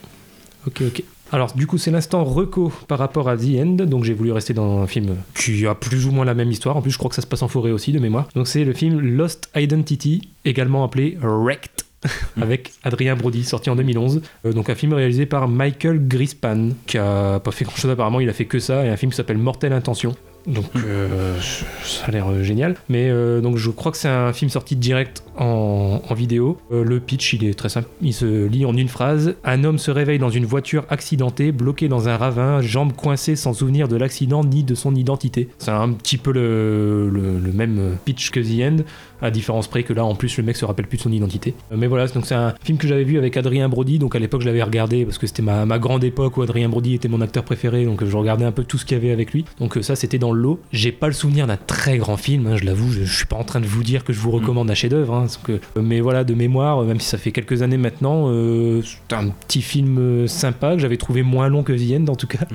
[0.66, 1.02] Ok, ok.
[1.32, 3.76] Alors, du coup, c'est l'instant reco par rapport à The End.
[3.86, 6.76] Donc, j'ai voulu rester dans un film qui a plus ou moins la même histoire.
[6.76, 8.28] En plus, je crois que ça se passe en forêt aussi, de mémoire.
[8.34, 11.84] Donc, c'est le film Lost Identity, également appelé Wrecked,
[12.40, 14.20] avec Adrien Brody, sorti en 2011.
[14.44, 18.20] Euh, donc, un film réalisé par Michael Grispan, qui a pas fait grand chose apparemment.
[18.20, 20.14] Il a fait que ça, et un film qui s'appelle Mortelle Intention.
[20.46, 21.38] Donc euh,
[21.84, 22.74] ça a l'air euh, génial.
[22.88, 26.58] Mais euh, donc je crois que c'est un film sorti direct en, vidéo.
[26.70, 27.88] Euh, le pitch, il est très simple.
[28.02, 29.34] Il se lit en une phrase.
[29.44, 33.52] Un homme se réveille dans une voiture accidentée, bloqué dans un ravin, jambes coincées sans
[33.52, 35.48] souvenir de l'accident ni de son identité.
[35.58, 37.10] C'est un petit peu le,
[37.54, 38.84] même pitch que The End,
[39.20, 41.54] à différence près que là en plus le mec se rappelle plus de son identité.
[41.72, 43.98] Euh, Mais voilà, donc c'est un film que j'avais vu avec Adrien Brody.
[43.98, 46.68] Donc à l'époque je l'avais regardé parce que c'était ma, ma grande époque où Adrien
[46.68, 47.84] Brody était mon acteur préféré.
[47.84, 49.44] Donc je regardais un peu tout ce qu'il y avait avec lui.
[49.58, 50.60] Donc euh, ça c'était dans le lot.
[50.72, 52.90] J'ai pas le souvenir d'un très grand film, hein, je l'avoue.
[52.92, 55.14] Je, je suis pas en train de vous dire que je vous recommande un chef-d'œuvre.
[55.14, 58.80] hein, que- mais voilà, de mémoire, euh, même si ça fait quelques années maintenant, euh,
[58.82, 62.16] c'est un petit film euh, sympa que j'avais trouvé moins long que The End en
[62.16, 62.46] tout cas.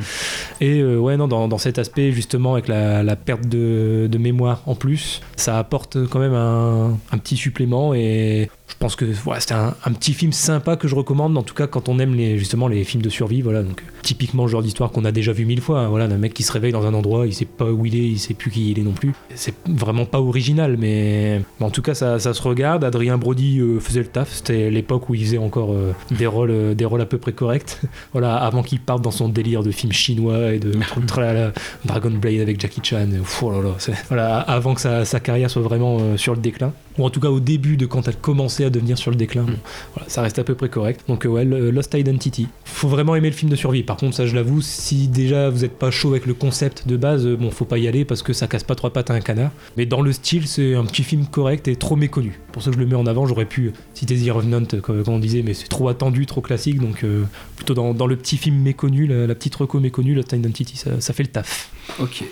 [0.61, 4.17] Et euh, ouais, non, dans, dans cet aspect justement avec la, la perte de, de
[4.17, 9.05] mémoire en plus, ça apporte quand même un, un petit supplément et je pense que
[9.05, 11.99] voilà, c'était un, un petit film sympa que je recommande, en tout cas quand on
[11.99, 13.41] aime les, justement les films de survie.
[13.41, 15.79] Voilà, donc typiquement le genre d'histoire qu'on a déjà vu mille fois.
[15.81, 17.95] hein, voilà, d'un mec qui se réveille dans un endroit, il sait pas où il
[17.95, 19.13] est, il sait plus qui il est non plus.
[19.35, 22.83] C'est vraiment pas original, mais, mais en tout cas ça, ça se regarde.
[22.83, 24.33] Adrien Brody euh, faisait le taf.
[24.33, 27.31] C'était l'époque où il faisait encore euh, des rôles, euh, des rôles à peu près
[27.33, 27.79] corrects.
[28.11, 30.73] voilà, avant qu'il parte dans son délire de film chinois et de
[31.07, 31.53] tralala,
[31.85, 33.07] Dragon Blade avec Jackie Chan.
[33.09, 36.41] Pff, oh là là, c'est- voilà, avant que sa, sa carrière soit vraiment sur le
[36.41, 39.17] déclin, ou en tout cas au début de quand elle commençait à devenir sur le
[39.17, 39.43] déclin.
[39.43, 39.57] Bon,
[39.93, 41.01] voilà, ça reste à peu près correct.
[41.07, 42.47] Donc euh, ouais, Lost Identity.
[42.65, 43.83] Faut vraiment aimer le film de survie.
[43.83, 46.97] Par contre, ça je l'avoue, si déjà vous êtes pas chaud avec le concept de
[46.97, 49.13] base, euh, bon, faut pas y aller parce que ça casse pas trois pattes à
[49.13, 49.51] un canard.
[49.77, 52.39] Mais dans le style, c'est un petit film correct et trop méconnu.
[52.51, 55.03] Pour ça que je le mets en avant, j'aurais pu citer The Revenant, euh, comme,
[55.03, 56.79] comme on disait, mais c'est trop attendu, trop classique.
[56.79, 57.23] Donc euh,
[57.55, 60.99] plutôt dans, dans le petit film méconnu, la, la petite reco méconnue, Lost Identity, ça,
[60.99, 61.71] ça fait le taf.
[61.99, 62.23] Ok.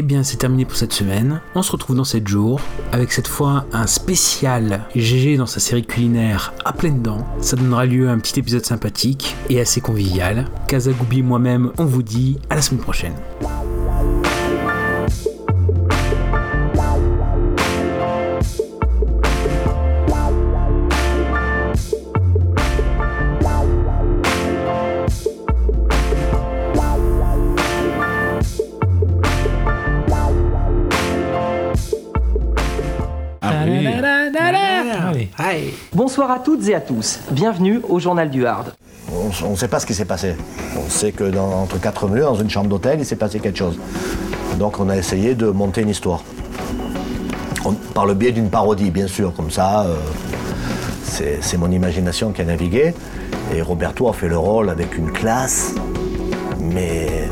[0.00, 1.40] Eh bien, c'est terminé pour cette semaine.
[1.56, 2.60] On se retrouve dans 7 jours
[2.92, 7.26] avec cette fois un spécial GG dans sa série culinaire à pleines dents.
[7.40, 10.44] Ça donnera lieu à un petit épisode sympathique et assez convivial.
[10.68, 13.14] Kazagoubi et moi-même, on vous dit à la semaine prochaine.
[36.18, 37.20] Bonsoir à toutes et à tous.
[37.30, 38.74] Bienvenue au Journal du Hard.
[39.12, 40.34] On ne sait pas ce qui s'est passé.
[40.76, 43.56] On sait que dans, entre quatre murs, dans une chambre d'hôtel, il s'est passé quelque
[43.56, 43.78] chose.
[44.58, 46.24] Donc on a essayé de monter une histoire.
[47.94, 49.82] Par le biais d'une parodie, bien sûr, comme ça.
[49.84, 49.94] euh,
[51.04, 52.94] c'est mon imagination qui a navigué.
[53.54, 55.76] Et Roberto a fait le rôle avec une classe,
[56.60, 57.28] mais.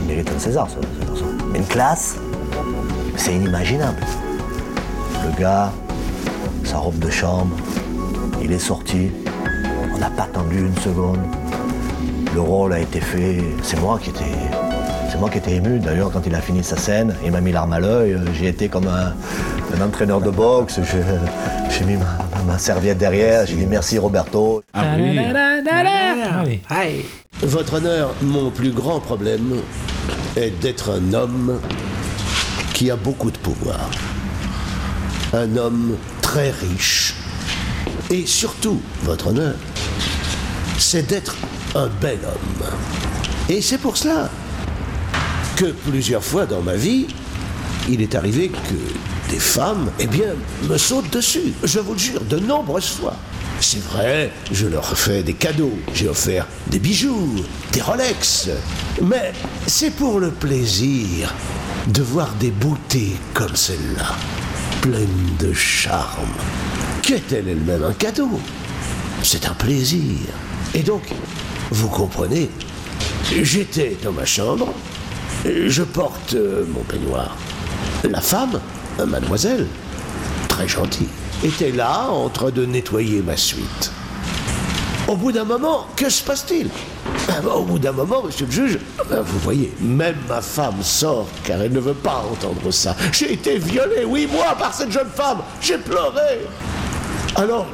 [0.00, 0.66] Il mérite un César,
[1.06, 1.26] garçon.
[1.52, 2.16] Mais une classe,
[3.16, 4.00] c'est inimaginable.
[5.26, 5.70] Le gars,
[6.72, 7.54] sa robe de chambre,
[8.42, 9.10] il est sorti.
[9.94, 11.18] On n'a pas attendu une seconde.
[12.34, 13.42] Le rôle a été fait.
[13.62, 14.24] C'est moi qui étais.
[15.10, 15.78] C'est moi qui étais ému.
[15.80, 18.16] D'ailleurs, quand il a fini sa scène, il m'a mis l'arme à l'œil.
[18.38, 19.12] J'ai été comme un,
[19.76, 20.80] un entraîneur de boxe.
[20.82, 22.18] Je- J'ai mis ma,
[22.50, 23.44] ma serviette derrière.
[23.46, 24.62] J'ai dit merci Roberto.
[24.72, 26.60] Ah oui.
[26.70, 27.06] Allez.
[27.42, 29.56] Votre honneur, mon plus grand problème
[30.36, 31.60] est d'être un homme
[32.72, 33.90] qui a beaucoup de pouvoir.
[35.34, 35.96] Un homme
[36.32, 37.12] très riche.
[38.08, 39.54] Et surtout, votre honneur,
[40.78, 41.36] c'est d'être
[41.74, 42.66] un bel homme.
[43.50, 44.30] Et c'est pour cela
[45.56, 47.06] que plusieurs fois dans ma vie,
[47.86, 50.32] il est arrivé que des femmes, eh bien,
[50.70, 51.52] me sautent dessus.
[51.64, 53.14] Je vous le jure, de nombreuses fois.
[53.60, 55.78] C'est vrai, je leur fais des cadeaux.
[55.92, 58.48] J'ai offert des bijoux, des Rolex.
[59.02, 59.34] Mais
[59.66, 61.34] c'est pour le plaisir
[61.88, 64.16] de voir des beautés comme celle-là,
[64.82, 66.34] pleines de charme.
[67.02, 68.28] Qu'est-elle elle-même un cadeau
[69.22, 70.18] C'est un plaisir.
[70.74, 71.04] Et donc,
[71.70, 72.50] vous comprenez,
[73.30, 74.74] j'étais dans ma chambre,
[75.44, 77.36] je porte euh, mon peignoir.
[78.02, 78.60] La femme,
[78.98, 79.68] euh, mademoiselle,
[80.48, 81.08] très gentille,
[81.44, 83.92] était là en train de nettoyer ma suite.
[85.06, 86.68] Au bout d'un moment, que se passe-t-il?
[87.54, 91.28] Au bout d'un moment, monsieur le juge, ah bah, vous voyez, même ma femme sort
[91.44, 92.96] car elle ne veut pas entendre ça.
[93.12, 95.38] J'ai été violé, oui, moi, par cette jeune femme.
[95.60, 96.46] J'ai pleuré.
[97.36, 97.66] Alors,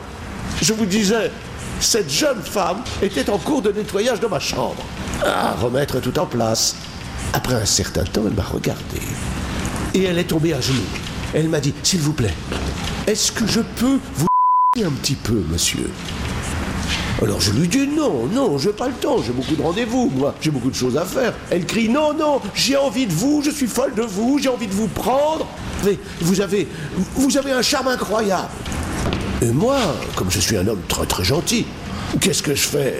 [0.60, 1.30] je vous disais,
[1.80, 4.82] cette jeune femme était en cours de nettoyage de ma chambre.
[5.24, 6.76] À remettre tout en place.
[7.32, 9.00] Après un certain temps, elle m'a regardé.
[9.94, 10.80] Et elle est tombée à genoux.
[11.34, 12.34] Elle m'a dit, s'il vous plaît,
[13.06, 14.26] est-ce que je peux vous
[14.84, 15.90] un petit peu, monsieur?
[17.20, 20.34] Alors je lui dis non, non, j'ai pas le temps, j'ai beaucoup de rendez-vous, moi,
[20.40, 21.34] j'ai beaucoup de choses à faire.
[21.50, 24.68] Elle crie non, non, j'ai envie de vous, je suis folle de vous, j'ai envie
[24.68, 25.46] de vous prendre.
[25.84, 26.68] Mais vous avez,
[27.16, 28.48] vous avez un charme incroyable.
[29.42, 29.78] Et moi,
[30.14, 31.66] comme je suis un homme très très gentil,
[32.20, 32.94] qu'est-ce que je fais?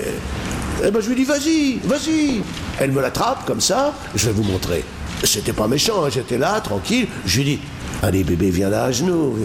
[0.84, 2.42] Eh ben je lui dis vas-y, vas-y.
[2.80, 4.84] Elle me l'attrape comme ça, je vais vous montrer.
[5.22, 7.06] C'était pas méchant, hein, j'étais là, tranquille.
[7.24, 7.58] Je lui dis
[8.02, 9.36] allez bébé, viens là à genoux.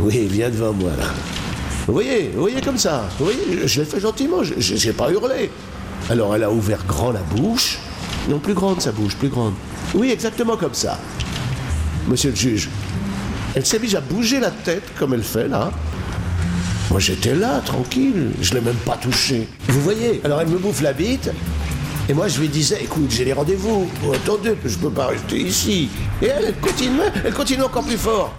[0.00, 1.06] Oui, viens devant moi là.
[1.86, 3.04] Vous voyez, vous voyez comme ça.
[3.18, 5.50] Vous voyez, je l'ai fait gentiment, je n'ai pas hurlé.
[6.10, 7.78] Alors elle a ouvert grand la bouche.
[8.28, 9.54] Non, plus grande sa bouche, plus grande.
[9.94, 10.98] Oui, exactement comme ça.
[12.08, 12.68] Monsieur le juge,
[13.54, 15.70] elle s'est à bouger la tête comme elle fait là.
[16.90, 19.48] Moi j'étais là, tranquille, je l'ai même pas touché.
[19.68, 21.30] Vous voyez, alors elle me bouffe la bite.
[22.08, 23.88] Et moi je lui disais, écoute, j'ai les rendez-vous.
[24.06, 25.88] Oh, attendez, je peux pas rester ici.
[26.22, 28.36] Et elle, elle continue, elle continue encore plus fort.